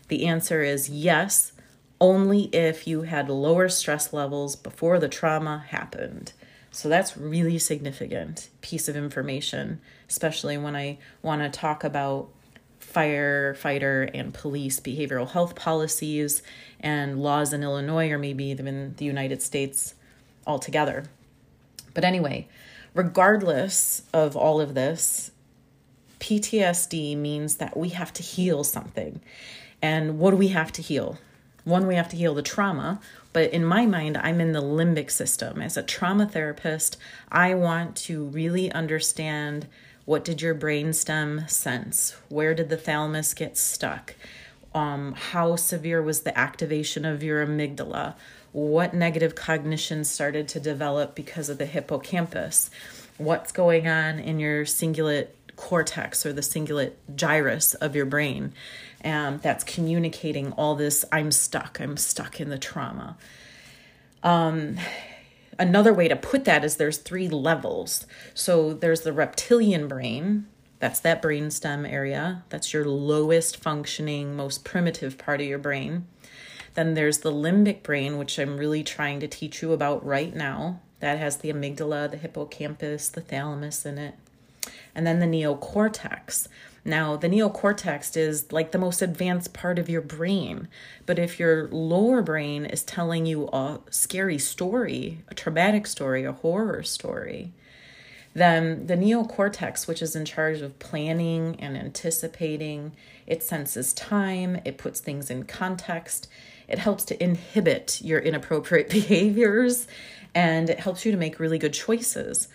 The 0.08 0.26
answer 0.26 0.64
is 0.64 0.90
yes, 0.90 1.52
only 2.00 2.46
if 2.46 2.88
you 2.88 3.04
had 3.04 3.30
lower 3.30 3.70
stress 3.70 4.12
levels 4.12 4.56
before 4.56 4.98
the 4.98 5.08
trauma 5.08 5.66
happened. 5.70 6.34
So 6.72 6.88
that's 6.88 7.18
really 7.18 7.60
significant 7.60 8.50
piece 8.62 8.88
of 8.88 8.96
information, 8.96 9.82
especially 10.10 10.58
when 10.58 10.76
I 10.76 10.98
want 11.22 11.42
to 11.42 11.50
talk 11.50 11.84
about 11.84 12.30
firefighter 12.82 14.10
and 14.14 14.34
police 14.34 14.80
behavioral 14.80 15.30
health 15.30 15.56
policies 15.56 16.42
and 16.80 17.22
laws 17.22 17.54
in 17.54 17.62
Illinois 17.62 18.10
or 18.10 18.18
maybe 18.18 18.46
even 18.46 18.96
the 18.96 19.06
United 19.06 19.42
States 19.42 19.96
altogether. 20.48 21.06
But 21.94 22.06
anyway, 22.06 22.48
regardless 22.94 24.04
of 24.14 24.36
all 24.38 24.62
of 24.62 24.74
this, 24.74 25.32
PTSD 26.20 27.18
means 27.18 27.58
that 27.58 27.76
we 27.76 27.90
have 27.90 28.14
to 28.14 28.24
heal 28.24 28.64
something. 28.64 29.22
And 29.82 30.20
what 30.20 30.32
do 30.32 30.38
we 30.38 30.50
have 30.50 30.72
to 30.74 30.82
heal? 30.82 31.18
One, 31.64 31.86
we 31.86 31.96
have 31.96 32.10
to 32.10 32.16
heal 32.16 32.34
the 32.34 32.42
trauma, 32.42 33.00
but 33.34 33.52
in 33.52 33.64
my 33.64 33.86
mind, 33.86 34.18
I'm 34.18 34.42
in 34.42 34.52
the 34.52 34.62
limbic 34.62 35.12
system. 35.12 35.62
As 35.62 35.78
a 35.78 35.84
trauma 35.84 36.26
therapist, 36.26 36.98
I 37.32 37.54
want 37.54 37.96
to 37.98 38.26
really 38.26 38.72
understand 38.72 39.68
what 40.06 40.26
did 40.26 40.42
your 40.42 40.56
brainstem 40.56 41.48
sense? 41.50 42.16
Where 42.30 42.56
did 42.56 42.70
the 42.70 42.78
thalamus 42.78 43.34
get 43.36 43.58
stuck? 43.58 44.16
Um, 44.74 45.14
how 45.14 45.56
severe 45.56 46.02
was 46.02 46.22
the 46.22 46.38
activation 46.38 47.06
of 47.06 47.22
your 47.22 47.46
amygdala? 47.46 48.16
What 48.52 48.94
negative 48.94 49.36
cognition 49.36 50.04
started 50.04 50.48
to 50.50 50.60
develop 50.60 51.14
because 51.14 51.50
of 51.50 51.60
the 51.60 51.66
hippocampus? 51.66 52.72
What's 53.18 53.52
going 53.52 53.88
on 53.88 54.20
in 54.20 54.40
your 54.40 54.66
cingulate 54.66 55.28
cortex 55.56 56.26
or 56.26 56.34
the 56.34 56.42
cingulate 56.42 56.94
gyrus 57.16 57.76
of 57.76 57.96
your 57.96 58.06
brain? 58.06 58.54
And 59.02 59.42
that's 59.42 59.64
communicating 59.64 60.52
all 60.54 60.76
this 60.76 61.04
i'm 61.12 61.32
stuck 61.32 61.80
i'm 61.82 61.98
stuck 61.98 62.40
in 62.40 62.50
the 62.50 62.58
trauma. 62.58 63.18
Um, 64.24 64.78
another 65.58 65.94
way 65.94 66.08
to 66.08 66.16
put 66.16 66.46
that 66.46 66.64
is 66.64 66.78
there's 66.78 66.98
three 66.98 67.28
levels. 67.28 68.06
So 68.34 68.74
there's 68.74 69.02
the 69.02 69.14
reptilian 69.14 69.88
brain 69.88 70.48
that's 70.80 71.00
that 71.02 71.22
brainstem 71.22 71.88
area 71.88 72.44
that's 72.50 72.74
your 72.74 72.86
lowest 72.86 73.58
functioning 73.58 74.36
most 74.36 74.64
primitive 74.66 75.18
part 75.18 75.40
of 75.42 75.48
your 75.48 75.60
brain. 75.60 76.08
Then 76.74 76.94
there's 76.94 77.20
the 77.20 77.32
limbic 77.32 77.84
brain 77.84 78.18
which 78.18 78.40
i'm 78.40 78.58
really 78.58 78.82
trying 78.84 79.20
to 79.20 79.28
teach 79.28 79.62
you 79.62 79.74
about 79.74 80.06
right 80.06 80.34
now 80.34 80.80
that 81.02 81.20
has 81.20 81.38
the 81.38 81.52
amygdala 81.52 82.10
the 82.10 82.18
hippocampus 82.18 83.10
the 83.10 83.22
thalamus 83.22 83.86
in 83.86 83.98
it 83.98 84.16
and 84.96 85.06
then 85.06 85.20
the 85.20 85.26
neocortex 85.26 86.48
now, 86.84 87.16
the 87.16 87.30
neocortex 87.30 88.18
is 88.18 88.52
like 88.52 88.72
the 88.72 88.80
most 88.80 89.02
advanced 89.02 89.54
part 89.54 89.78
of 89.78 89.90
your 89.90 90.02
brain. 90.02 90.68
But 91.06 91.20
if 91.20 91.40
your 91.40 91.68
lower 91.68 92.24
brain 92.24 92.66
is 92.66 92.84
telling 92.84 93.26
you 93.28 93.48
a 93.50 93.80
scary 93.92 94.40
story, 94.40 95.20
a 95.28 95.36
traumatic 95.36 95.86
story, 95.86 96.24
a 96.24 96.32
horror 96.32 96.82
story, 96.82 97.54
then 98.34 98.88
the 98.88 98.96
neocortex, 98.96 99.88
which 99.88 100.02
is 100.02 100.16
in 100.16 100.26
charge 100.26 100.62
of 100.62 100.80
planning 100.80 101.56
and 101.60 101.78
anticipating, 101.78 102.94
it 103.28 103.44
senses 103.44 103.94
time, 103.94 104.60
it 104.66 104.80
puts 104.80 105.00
things 105.00 105.30
in 105.30 105.44
context, 105.44 106.30
it 106.68 106.80
helps 106.80 107.04
to 107.04 107.24
inhibit 107.24 108.02
your 108.02 108.20
inappropriate 108.20 108.90
behaviors, 108.90 109.86
and 110.34 110.70
it 110.70 110.80
helps 110.80 111.06
you 111.06 111.12
to 111.12 111.18
make 111.18 111.40
really 111.40 111.60
good 111.60 111.74
choices 111.74 112.48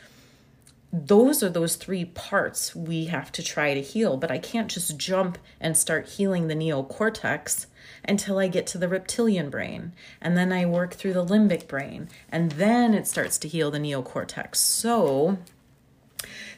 those 1.05 1.43
are 1.43 1.49
those 1.49 1.77
three 1.77 2.05
parts 2.05 2.75
we 2.75 3.07
have 3.07 3.31
to 3.33 3.43
try 3.43 3.75
to 3.75 3.83
heal. 3.83 4.17
But 4.17 4.31
I 4.31 4.39
can't 4.39 4.71
just 4.71 4.97
jump 4.97 5.39
and 5.61 5.77
start 5.77 6.09
healing 6.09 6.49
the 6.49 6.55
neocortex 6.55 7.67
until 8.05 8.39
I 8.39 8.49
get 8.49 8.67
to 8.69 8.79
the 8.79 8.89
reptilian 8.89 9.51
brain. 9.51 9.93
And 10.21 10.37
then 10.37 10.53
I 10.53 10.65
work 10.65 10.95
through 10.95 11.13
the 11.13 11.25
limbic 11.25 11.69
brain. 11.69 12.09
And 12.31 12.53
then 12.53 12.95
it 12.95 13.07
starts 13.07 13.39
to 13.39 13.49
heal 13.49 13.71
the 13.71 13.79
neocortex. 13.79 14.57
So 14.57 15.39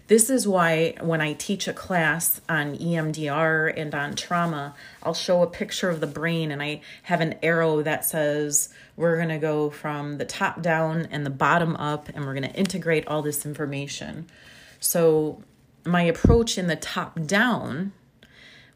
this 0.09 0.31
is 0.31 0.49
why 0.49 0.95
when 1.01 1.21
I 1.21 1.35
teach 1.35 1.69
a 1.69 1.73
class 1.73 2.41
on 2.49 2.77
EMDR 2.77 3.73
and 3.77 3.95
on 3.95 4.17
trauma, 4.17 4.75
I'll 5.03 5.15
show 5.15 5.43
a 5.43 5.47
picture 5.47 5.91
of 5.91 6.01
the 6.01 6.07
brain 6.07 6.51
and 6.51 6.63
I 6.63 6.81
have 7.05 7.21
an 7.21 7.35
arrow 7.43 7.83
that 7.83 8.07
says 8.07 8.71
we're 8.97 9.17
going 9.17 9.29
to 9.29 9.39
go 9.39 9.69
from 9.69 10.17
the 10.17 10.25
top 10.25 10.63
down 10.63 11.07
and 11.11 11.27
the 11.27 11.31
bottom 11.31 11.77
up 11.77 12.09
and 12.09 12.25
we're 12.25 12.35
going 12.35 12.51
to 12.51 12.59
integrate 12.59 13.07
all 13.07 13.21
this 13.21 13.45
information. 13.45 14.27
So, 14.81 15.43
my 15.85 16.03
approach 16.03 16.59
in 16.59 16.67
the 16.67 16.77
top 16.77 17.25
down 17.27 17.93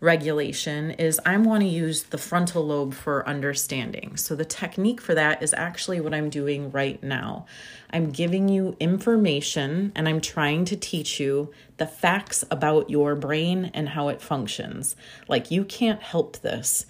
regulation 0.02 0.90
is 0.90 1.20
I 1.24 1.36
want 1.36 1.62
to 1.62 1.68
use 1.68 2.02
the 2.02 2.18
frontal 2.18 2.66
lobe 2.66 2.92
for 2.92 3.26
understanding. 3.26 4.16
So, 4.16 4.34
the 4.34 4.44
technique 4.44 5.00
for 5.00 5.14
that 5.14 5.42
is 5.42 5.54
actually 5.54 6.00
what 6.00 6.12
I'm 6.12 6.28
doing 6.28 6.70
right 6.72 7.02
now. 7.02 7.46
I'm 7.90 8.10
giving 8.10 8.48
you 8.48 8.76
information 8.80 9.92
and 9.94 10.08
I'm 10.08 10.20
trying 10.20 10.64
to 10.66 10.76
teach 10.76 11.20
you 11.20 11.52
the 11.76 11.86
facts 11.86 12.44
about 12.50 12.90
your 12.90 13.14
brain 13.14 13.70
and 13.72 13.90
how 13.90 14.08
it 14.08 14.20
functions. 14.20 14.96
Like, 15.28 15.50
you 15.50 15.64
can't 15.64 16.02
help 16.02 16.38
this. 16.38 16.84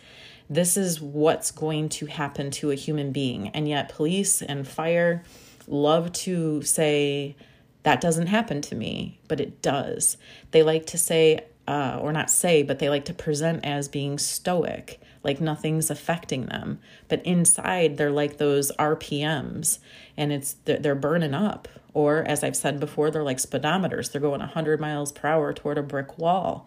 This 0.49 0.77
is 0.77 1.01
what's 1.01 1.51
going 1.51 1.91
to 1.91 2.07
happen 2.07 2.51
to 2.53 2.71
a 2.71 2.75
human 2.75 3.13
being. 3.13 3.49
And 3.49 3.69
yet, 3.69 3.91
police 3.91 4.41
and 4.41 4.67
fire 4.67 5.23
love 5.69 6.13
to 6.13 6.63
say, 6.63 7.37
that 7.83 8.01
doesn't 8.01 8.29
happen 8.29 8.63
to 8.63 8.75
me, 8.75 9.19
but 9.29 9.41
it 9.41 9.61
does. 9.61 10.17
They 10.53 10.63
like 10.63 10.87
to 10.87 10.99
say, 10.99 11.47
uh, 11.67 11.99
or 12.01 12.13
not 12.13 12.31
say, 12.31 12.63
but 12.63 12.79
they 12.79 12.89
like 12.89 13.05
to 13.07 13.15
present 13.15 13.65
as 13.65 13.89
being 13.89 14.19
stoic, 14.19 15.01
like 15.23 15.41
nothing's 15.41 15.91
affecting 15.91 16.47
them. 16.47 16.81
But 17.09 17.25
inside, 17.25 17.97
they're 17.97 18.11
like 18.11 18.39
those 18.39 18.73
RPMs 18.73 19.79
and 20.17 20.33
it's 20.33 20.57
they're 20.65 20.95
burning 20.95 21.35
up. 21.35 21.69
Or 21.95 22.25
as 22.25 22.43
I've 22.43 22.57
said 22.57 22.81
before, 22.81 23.11
they're 23.11 23.23
like 23.23 23.37
speedometers. 23.39 24.11
They're 24.11 24.21
going 24.21 24.41
100 24.41 24.81
miles 24.81 25.13
per 25.13 25.29
hour 25.29 25.53
toward 25.53 25.79
a 25.79 25.83
brick 25.83 26.19
wall. 26.19 26.67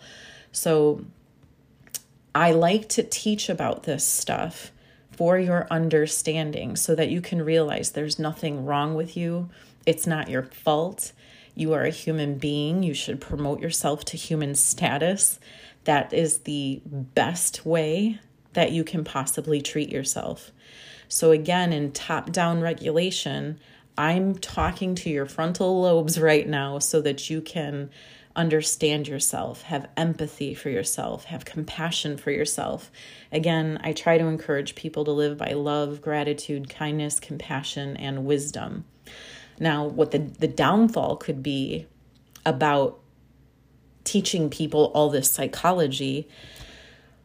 So 0.51 1.03
I 2.33 2.51
like 2.51 2.87
to 2.89 3.03
teach 3.03 3.49
about 3.49 3.83
this 3.83 4.05
stuff 4.05 4.71
for 5.11 5.39
your 5.39 5.67
understanding 5.71 6.75
so 6.75 6.93
that 6.95 7.09
you 7.09 7.21
can 7.21 7.41
realize 7.41 7.91
there's 7.91 8.19
nothing 8.19 8.65
wrong 8.65 8.93
with 8.93 9.17
you. 9.17 9.49
It's 9.85 10.05
not 10.05 10.29
your 10.29 10.43
fault. 10.43 11.13
You 11.55 11.73
are 11.73 11.83
a 11.83 11.89
human 11.89 12.37
being. 12.37 12.83
You 12.83 12.93
should 12.93 13.21
promote 13.21 13.61
yourself 13.61 14.05
to 14.05 14.17
human 14.17 14.55
status. 14.55 15.39
That 15.85 16.13
is 16.13 16.39
the 16.39 16.81
best 16.85 17.65
way 17.65 18.19
that 18.53 18.71
you 18.71 18.83
can 18.83 19.03
possibly 19.03 19.61
treat 19.61 19.89
yourself. 19.89 20.51
So, 21.07 21.31
again, 21.31 21.71
in 21.71 21.91
top 21.91 22.31
down 22.31 22.61
regulation, 22.61 23.59
I'm 23.97 24.35
talking 24.35 24.95
to 24.95 25.09
your 25.09 25.25
frontal 25.25 25.81
lobes 25.81 26.19
right 26.19 26.47
now 26.47 26.79
so 26.79 27.01
that 27.01 27.29
you 27.29 27.41
can 27.41 27.89
understand 28.35 29.07
yourself, 29.07 29.61
have 29.63 29.87
empathy 29.95 30.53
for 30.53 30.69
yourself, 30.69 31.25
have 31.25 31.45
compassion 31.45 32.17
for 32.17 32.31
yourself. 32.31 32.91
Again, 33.31 33.79
I 33.83 33.93
try 33.93 34.17
to 34.17 34.25
encourage 34.25 34.75
people 34.75 35.05
to 35.05 35.11
live 35.11 35.37
by 35.37 35.53
love, 35.53 36.01
gratitude, 36.01 36.69
kindness, 36.69 37.19
compassion, 37.19 37.95
and 37.95 38.25
wisdom. 38.25 38.83
Now, 39.59 39.85
what 39.85 40.11
the, 40.11 40.19
the 40.19 40.47
downfall 40.47 41.17
could 41.17 41.41
be 41.41 41.87
about 42.45 42.99
teaching 44.03 44.49
people 44.49 44.91
all 44.93 45.09
this 45.09 45.29
psychology, 45.31 46.27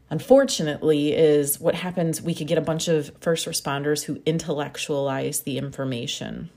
unfortunately, 0.09 1.13
is 1.13 1.61
what 1.61 1.75
happens. 1.75 2.23
We 2.23 2.35
could 2.35 2.47
get 2.47 2.59
a 2.59 2.63
bunch 2.63 2.89
of 2.89 3.11
first 3.21 3.47
responders 3.47 4.05
who 4.05 4.23
intellectualize 4.25 5.41
the 5.41 5.59
information. 5.59 6.51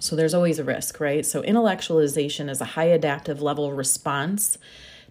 So 0.00 0.16
there's 0.16 0.34
always 0.34 0.58
a 0.58 0.64
risk, 0.64 1.00
right? 1.00 1.24
So 1.24 1.42
intellectualization 1.42 2.50
is 2.50 2.60
a 2.60 2.66
high 2.66 2.84
adaptive 2.84 3.40
level 3.40 3.72
response 3.72 4.58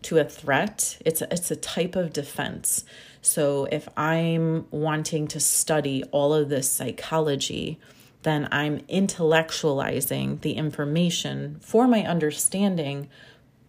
to 0.03 0.19
a 0.19 0.25
threat. 0.25 0.97
It's 1.05 1.21
a, 1.21 1.33
it's 1.33 1.49
a 1.49 1.55
type 1.55 1.95
of 1.95 2.13
defense. 2.13 2.85
So 3.21 3.65
if 3.71 3.87
I'm 3.97 4.67
wanting 4.69 5.27
to 5.29 5.39
study 5.39 6.03
all 6.11 6.33
of 6.33 6.49
this 6.49 6.69
psychology, 6.69 7.79
then 8.23 8.47
I'm 8.51 8.79
intellectualizing 8.81 10.41
the 10.41 10.53
information 10.53 11.59
for 11.61 11.87
my 11.87 12.03
understanding, 12.05 13.09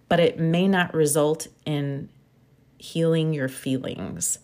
but 0.08 0.20
it 0.20 0.38
may 0.38 0.66
not 0.68 0.94
result 0.94 1.48
in 1.64 2.08
healing 2.78 3.32
your 3.32 3.48
feelings. 3.48 4.38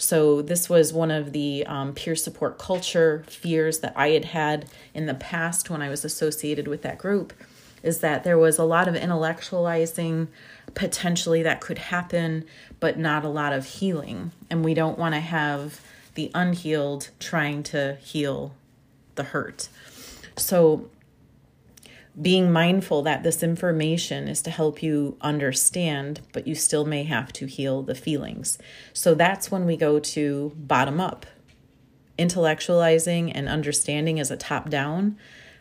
So, 0.00 0.42
this 0.42 0.68
was 0.68 0.92
one 0.92 1.10
of 1.10 1.32
the 1.32 1.66
um, 1.66 1.92
peer 1.92 2.14
support 2.14 2.56
culture 2.56 3.24
fears 3.26 3.80
that 3.80 3.92
I 3.96 4.10
had 4.10 4.26
had 4.26 4.66
in 4.94 5.06
the 5.06 5.14
past 5.14 5.70
when 5.70 5.82
I 5.82 5.88
was 5.88 6.04
associated 6.04 6.68
with 6.68 6.82
that 6.82 6.98
group 6.98 7.32
is 7.82 8.00
that 8.00 8.24
there 8.24 8.38
was 8.38 8.58
a 8.58 8.64
lot 8.64 8.88
of 8.88 8.94
intellectualizing 8.94 10.28
potentially 10.74 11.42
that 11.42 11.60
could 11.60 11.78
happen, 11.78 12.44
but 12.80 12.98
not 12.98 13.24
a 13.24 13.28
lot 13.28 13.52
of 13.52 13.64
healing. 13.64 14.32
And 14.50 14.64
we 14.64 14.74
don't 14.74 14.98
want 14.98 15.14
to 15.14 15.20
have 15.20 15.80
the 16.14 16.30
unhealed 16.34 17.10
trying 17.20 17.62
to 17.64 17.96
heal 18.00 18.54
the 19.18 19.24
hurt. 19.24 19.68
So, 20.36 20.88
being 22.20 22.50
mindful 22.50 23.02
that 23.02 23.22
this 23.22 23.42
information 23.42 24.26
is 24.26 24.42
to 24.42 24.50
help 24.50 24.82
you 24.82 25.16
understand, 25.20 26.20
but 26.32 26.48
you 26.48 26.54
still 26.54 26.84
may 26.84 27.04
have 27.04 27.32
to 27.34 27.46
heal 27.46 27.82
the 27.82 27.94
feelings. 27.94 28.58
So, 28.94 29.14
that's 29.14 29.50
when 29.50 29.66
we 29.66 29.76
go 29.76 30.00
to 30.00 30.52
bottom 30.56 31.00
up. 31.00 31.26
Intellectualizing 32.18 33.30
and 33.34 33.48
understanding 33.48 34.18
is 34.18 34.30
a 34.30 34.36
top 34.36 34.70
down, 34.70 35.18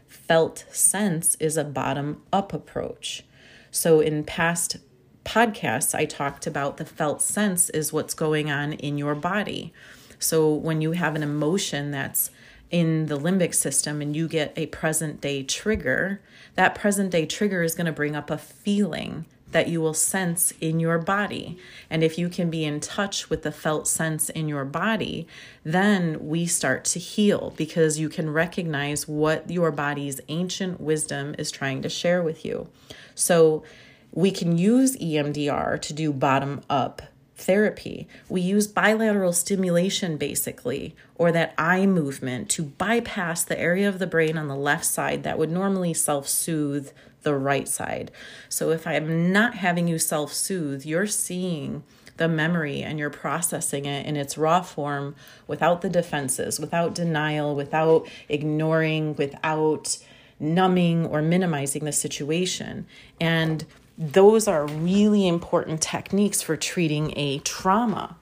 felt 0.08 0.66
sense 0.72 1.36
is 1.36 1.58
a 1.58 1.64
bottom 1.64 2.24
up 2.32 2.54
approach. 2.54 3.24
So, 3.70 4.00
in 4.00 4.24
past 4.24 4.78
podcasts, 5.26 5.94
I 5.94 6.06
talked 6.06 6.48
about 6.48 6.78
the 6.78 6.86
felt 6.86 7.22
sense 7.22 7.70
is 7.70 7.92
what's 7.92 8.14
going 8.14 8.50
on 8.50 8.74
in 8.74 8.98
your 8.98 9.14
body. 9.14 9.74
So, 10.18 10.52
when 10.54 10.82
you 10.82 10.94
have 10.94 11.16
an 11.16 11.24
emotion 11.24 11.92
that's 11.92 12.32
in 12.70 13.06
the 13.08 13.18
limbic 13.18 13.54
system 13.54 14.02
and 14.02 14.16
you 14.16 14.28
get 14.28 14.54
a 14.58 14.66
present 14.68 15.22
day 15.22 15.44
trigger, 15.44 16.22
that 16.56 16.76
present 16.76 17.12
day 17.12 17.26
trigger 17.26 17.64
is 17.64 17.76
going 17.76 17.86
to 17.86 17.92
bring 17.92 18.16
up 18.16 18.30
a 18.30 18.38
feeling 18.38 19.26
that 19.52 19.70
you 19.70 19.80
will 19.80 19.94
sense 19.94 20.52
in 20.60 20.80
your 20.80 21.00
body. 21.00 21.58
And 21.90 22.04
if 22.04 22.18
you 22.18 22.30
can 22.30 22.50
be 22.50 22.66
in 22.66 22.80
touch 22.80 23.30
with 23.30 23.44
the 23.44 23.52
felt 23.52 23.88
sense 23.88 24.30
in 24.30 24.50
your 24.50 24.66
body, 24.66 25.26
then 25.64 26.28
we 26.28 26.46
start 26.46 26.84
to 26.86 27.00
heal 27.00 27.54
because 27.56 27.98
you 27.98 28.10
can 28.10 28.30
recognize 28.30 29.08
what 29.08 29.50
your 29.50 29.72
body's 29.72 30.20
ancient 30.28 30.82
wisdom 30.82 31.34
is 31.38 31.50
trying 31.50 31.82
to 31.82 31.90
share 31.90 32.22
with 32.22 32.44
you. 32.44 32.68
So 33.16 33.64
we 34.12 34.32
can 34.32 34.58
use 34.58 34.98
EMDR 34.98 35.82
to 35.82 35.94
do 35.94 36.12
bottom 36.12 36.62
up 36.70 37.02
therapy. 37.38 38.08
We 38.28 38.42
use 38.42 38.68
bilateral 38.68 39.32
stimulation 39.32 40.18
basically, 40.18 40.96
or 41.16 41.32
that 41.32 41.54
eye 41.58 41.86
movement 41.86 42.50
to 42.50 42.64
bypass 42.64 43.44
the 43.44 43.60
area 43.60 43.88
of 43.88 44.00
the 44.00 44.08
brain 44.08 44.38
on 44.38 44.48
the 44.48 44.56
left 44.56 44.86
side 44.86 45.24
that 45.24 45.38
would 45.38 45.52
normally 45.52 45.94
self 45.94 46.28
soothe 46.28 46.92
the 47.24 47.36
right 47.36 47.68
side. 47.68 48.12
So 48.50 48.72
if 48.72 48.88
I'm 48.88 49.32
not 49.32 49.56
having 49.56 49.88
you 49.88 50.00
self 50.00 50.34
soothe, 50.34 50.86
you're 50.86 51.08
seeing 51.08 51.84
the 52.18 52.28
memory 52.28 52.82
and 52.82 52.98
you're 52.98 53.12
processing 53.12 53.86
it 53.86 54.06
in 54.06 54.16
its 54.16 54.38
raw 54.38 54.62
form 54.62 55.16
without 55.46 55.82
the 55.82 55.90
defenses, 55.90 56.60
without 56.60 56.96
denial, 56.96 57.56
without 57.56 58.08
ignoring, 58.28 59.16
without 59.16 59.98
numbing 60.40 61.06
or 61.06 61.22
minimizing 61.22 61.86
the 61.86 61.92
situation. 61.92 62.88
And 63.22 63.66
those 63.98 64.48
are 64.48 64.68
really 64.68 65.28
important 65.28 65.82
techniques 65.82 66.42
for 66.42 66.56
treating 66.56 67.18
a 67.18 67.40
trauma. 67.40 68.16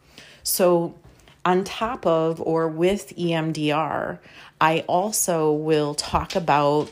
So, 0.44 0.96
on 1.44 1.64
top 1.64 2.06
of 2.08 2.42
or 2.42 2.68
with 2.68 3.14
EMDR, 3.16 4.18
I 4.60 4.80
also 4.88 5.52
will 5.52 5.94
talk 5.94 6.36
about 6.36 6.92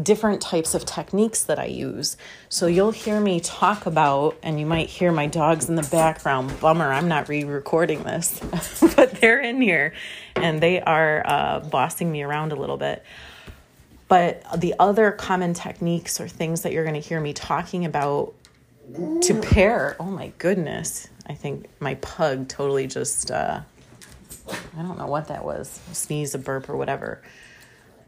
different 0.00 0.40
types 0.40 0.74
of 0.74 0.84
techniques 0.84 1.44
that 1.44 1.58
I 1.58 1.66
use. 1.66 2.16
So 2.48 2.66
you'll 2.66 2.92
hear 2.92 3.20
me 3.20 3.40
talk 3.40 3.86
about, 3.86 4.36
and 4.42 4.60
you 4.60 4.66
might 4.66 4.88
hear 4.88 5.12
my 5.12 5.26
dogs 5.26 5.68
in 5.68 5.74
the 5.74 5.88
background. 5.90 6.58
Bummer, 6.60 6.92
I'm 6.92 7.08
not 7.08 7.28
re 7.28 7.44
recording 7.44 8.02
this, 8.02 8.40
but 8.96 9.12
they're 9.20 9.40
in 9.40 9.60
here 9.60 9.94
and 10.36 10.60
they 10.60 10.80
are 10.80 11.22
uh, 11.24 11.60
bossing 11.60 12.10
me 12.10 12.22
around 12.22 12.52
a 12.52 12.56
little 12.56 12.76
bit. 12.76 13.04
But 14.10 14.42
the 14.60 14.74
other 14.80 15.12
common 15.12 15.54
techniques 15.54 16.20
or 16.20 16.26
things 16.26 16.62
that 16.62 16.72
you're 16.72 16.82
going 16.82 17.00
to 17.00 17.08
hear 17.08 17.20
me 17.20 17.32
talking 17.32 17.84
about 17.84 18.34
to 19.22 19.40
pair, 19.40 19.94
oh 20.00 20.10
my 20.10 20.32
goodness, 20.38 21.08
I 21.28 21.34
think 21.34 21.66
my 21.78 21.94
pug 21.94 22.48
totally 22.48 22.88
just, 22.88 23.30
uh, 23.30 23.60
I 24.48 24.82
don't 24.82 24.98
know 24.98 25.06
what 25.06 25.28
that 25.28 25.44
was, 25.44 25.78
a 25.92 25.94
sneeze, 25.94 26.34
a 26.34 26.38
burp, 26.38 26.68
or 26.68 26.76
whatever. 26.76 27.22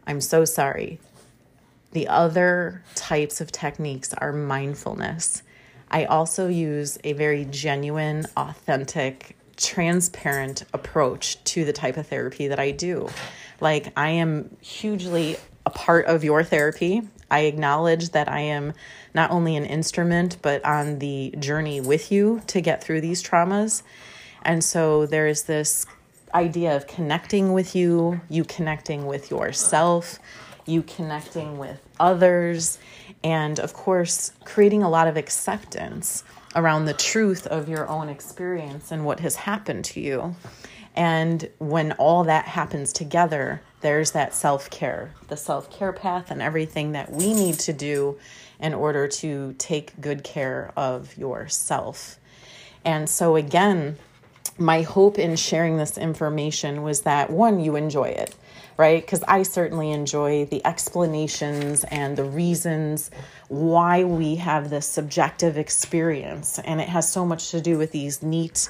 I'm 0.05 0.21
so 0.21 0.45
sorry. 0.45 0.99
The 1.93 2.09
other 2.09 2.83
types 2.97 3.41
of 3.41 3.53
techniques 3.53 4.13
are 4.15 4.33
mindfulness. 4.33 5.45
I 5.89 6.07
also 6.07 6.49
use 6.49 6.99
a 7.05 7.13
very 7.13 7.45
genuine, 7.45 8.27
authentic, 8.37 9.37
transparent 9.57 10.65
approach 10.73 11.45
to 11.45 11.65
the 11.65 11.73
type 11.73 11.97
of 11.97 12.09
therapy 12.09 12.49
that 12.49 12.59
I 12.59 12.73
do. 12.73 13.09
Like, 13.61 13.93
I 13.97 14.09
am 14.09 14.57
hugely 14.61 15.37
a 15.67 15.71
part 15.71 16.07
of 16.07 16.25
your 16.25 16.43
therapy. 16.43 17.03
I 17.31 17.41
acknowledge 17.41 18.11
that 18.11 18.29
I 18.29 18.41
am 18.41 18.75
not 19.15 19.31
only 19.31 19.57
an 19.57 19.65
instrument, 19.65 20.39
but 20.43 20.65
on 20.65 20.99
the 20.99 21.35
journey 21.39 21.81
with 21.81 22.13
you 22.13 22.43
to 22.49 22.61
get 22.61 22.83
through 22.83 23.01
these 23.01 23.23
traumas. 23.23 23.83
And 24.43 24.63
so 24.63 25.07
there 25.07 25.27
is 25.27 25.45
this 25.45 25.87
idea 26.35 26.77
of 26.77 26.87
connecting 26.87 27.53
with 27.53 27.75
you, 27.75 28.21
you 28.29 28.45
connecting 28.45 29.07
with 29.07 29.31
yourself, 29.31 30.19
you 30.67 30.83
connecting 30.83 31.59
with 31.59 31.81
others, 31.99 32.79
and 33.25 33.59
of 33.59 33.73
course, 33.73 34.33
creating 34.45 34.83
a 34.83 34.89
lot 34.89 35.07
of 35.07 35.17
acceptance 35.17 36.25
around 36.55 36.85
the 36.85 36.95
truth 36.95 37.47
of 37.47 37.69
your 37.69 37.89
own 37.89 38.09
experience 38.09 38.91
and 38.91 39.05
what 39.05 39.21
has 39.21 39.37
happened 39.37 39.85
to 39.85 40.01
you. 40.01 40.35
And 40.95 41.49
when 41.59 41.93
all 41.93 42.25
that 42.25 42.47
happens 42.47 42.93
together, 42.93 43.63
there's 43.83 44.13
that 44.13 44.35
self 44.35 44.71
care, 44.71 45.13
the 45.29 45.37
self 45.37 45.71
care 45.71 45.93
path, 45.93 46.31
and 46.31 46.41
everything 46.41 46.93
that 46.93 47.13
we 47.13 47.35
need 47.35 47.59
to 47.61 47.73
do 47.73 48.19
in 48.59 48.73
order 48.73 49.09
to 49.09 49.55
take 49.59 50.01
good 50.01 50.25
care 50.25 50.73
of 50.77 51.17
yourself. 51.19 52.19
And 52.85 53.09
so, 53.09 53.37
again, 53.37 53.99
my 54.59 54.83
hope 54.83 55.19
in 55.19 55.37
sharing 55.37 55.77
this 55.77 55.99
information 55.99 56.83
was 56.83 57.03
that 57.03 57.31
one, 57.31 57.61
you 57.61 57.77
enjoy 57.77 58.09
it, 58.09 58.35
right? 58.77 59.03
Because 59.03 59.23
I 59.25 59.43
certainly 59.43 59.91
enjoy 59.91 60.45
the 60.45 60.65
explanations 60.65 61.85
and 61.85 62.17
the 62.17 62.25
reasons 62.25 63.11
why 63.49 64.05
we 64.05 64.37
have 64.37 64.71
this 64.71 64.87
subjective 64.87 65.57
experience. 65.57 66.59
And 66.61 66.81
it 66.81 66.89
has 66.89 67.11
so 67.11 67.25
much 67.25 67.51
to 67.51 67.61
do 67.61 67.79
with 67.79 67.93
these 67.93 68.23
neat, 68.23 68.69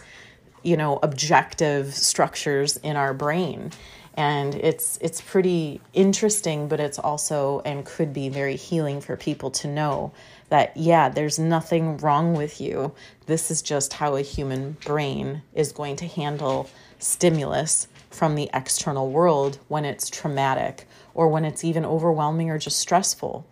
you 0.62 0.76
know, 0.76 0.98
objective 1.02 1.94
structures 1.94 2.76
in 2.78 2.96
our 2.96 3.12
brain. 3.12 3.72
And 4.14 4.54
it's 4.54 4.98
it's 5.00 5.20
pretty 5.20 5.80
interesting, 5.94 6.68
but 6.68 6.80
it's 6.80 6.98
also 6.98 7.62
and 7.64 7.84
could 7.84 8.12
be 8.12 8.28
very 8.28 8.56
healing 8.56 9.00
for 9.00 9.16
people 9.16 9.50
to 9.52 9.68
know 9.68 10.12
that, 10.52 10.76
yeah, 10.76 11.08
there's 11.08 11.38
nothing 11.38 11.96
wrong 11.96 12.34
with 12.34 12.60
you. 12.60 12.92
This 13.24 13.50
is 13.50 13.62
just 13.62 13.94
how 13.94 14.16
a 14.16 14.20
human 14.20 14.76
brain 14.84 15.40
is 15.54 15.72
going 15.72 15.96
to 15.96 16.06
handle 16.06 16.68
stimulus 16.98 17.88
from 18.10 18.34
the 18.34 18.50
external 18.52 19.10
world 19.10 19.58
when 19.68 19.86
it's 19.86 20.10
traumatic 20.10 20.86
or 21.14 21.28
when 21.28 21.46
it's 21.46 21.64
even 21.64 21.86
overwhelming 21.86 22.50
or 22.50 22.58
just 22.58 22.78
stressful. 22.78 23.46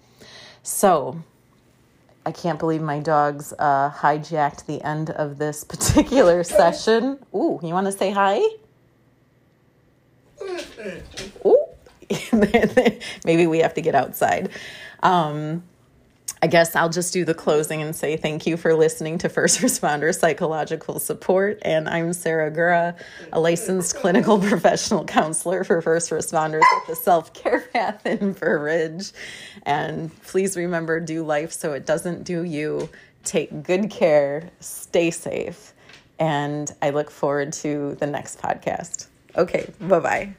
So, 0.62 1.23
I 2.27 2.33
can't 2.33 2.59
believe 2.59 2.83
my 2.83 2.99
dogs 3.01 3.55
uh, 3.59 3.90
hijacked 3.90 4.66
the 4.66 4.83
end 4.83 5.09
of 5.09 5.38
this 5.38 5.64
particular 5.73 6.44
session. 6.44 7.18
Ooh, 7.35 7.59
you 7.62 7.73
want 7.73 7.87
to 7.87 7.92
say 7.92 8.11
hi? 8.11 8.42
Ooh, 11.45 11.64
maybe 13.25 13.47
we 13.47 13.59
have 13.59 13.75
to 13.75 13.81
get 13.81 13.95
outside. 13.95 14.51
Um, 15.03 15.62
I 16.43 16.47
guess 16.47 16.75
I'll 16.75 16.88
just 16.88 17.12
do 17.12 17.27
the 17.27 17.35
closing 17.35 17.83
and 17.83 17.95
say 17.95 18.16
thank 18.16 18.47
you 18.47 18.57
for 18.57 18.75
listening 18.75 19.19
to 19.19 19.29
First 19.29 19.61
Responder 19.61 20.14
Psychological 20.14 20.99
Support. 20.99 21.59
And 21.62 21.87
I'm 21.87 22.14
Sarah 22.14 22.51
Gura, 22.51 22.99
a 23.33 23.40
licensed 23.40 23.97
clinical 23.97 24.38
professional 24.49 25.05
counselor 25.05 25.64
for 25.64 25.83
first 25.83 26.11
responders 26.11 26.62
at 26.62 26.87
the 26.87 26.97
Self 26.97 27.35
Care 27.35 27.61
Path 27.61 28.07
in 28.07 28.33
Burr 28.33 28.59
Ridge. 28.59 29.12
And 29.64 30.19
please 30.23 30.57
remember 30.57 30.99
do 30.99 31.25
life 31.25 31.53
so 31.53 31.73
it 31.75 31.85
doesn't 31.85 32.25
do 32.25 32.43
you. 32.43 32.88
Take 33.23 33.62
good 33.62 33.90
care, 33.90 34.49
stay 34.61 35.11
safe. 35.11 35.75
And 36.19 36.75
I 36.81 36.88
look 36.90 37.11
forward 37.11 37.53
to 37.55 37.97
the 37.97 38.07
next 38.07 38.40
podcast. 38.40 39.09
Okay, 39.37 39.71
bye 39.79 40.01
bye. 40.01 40.35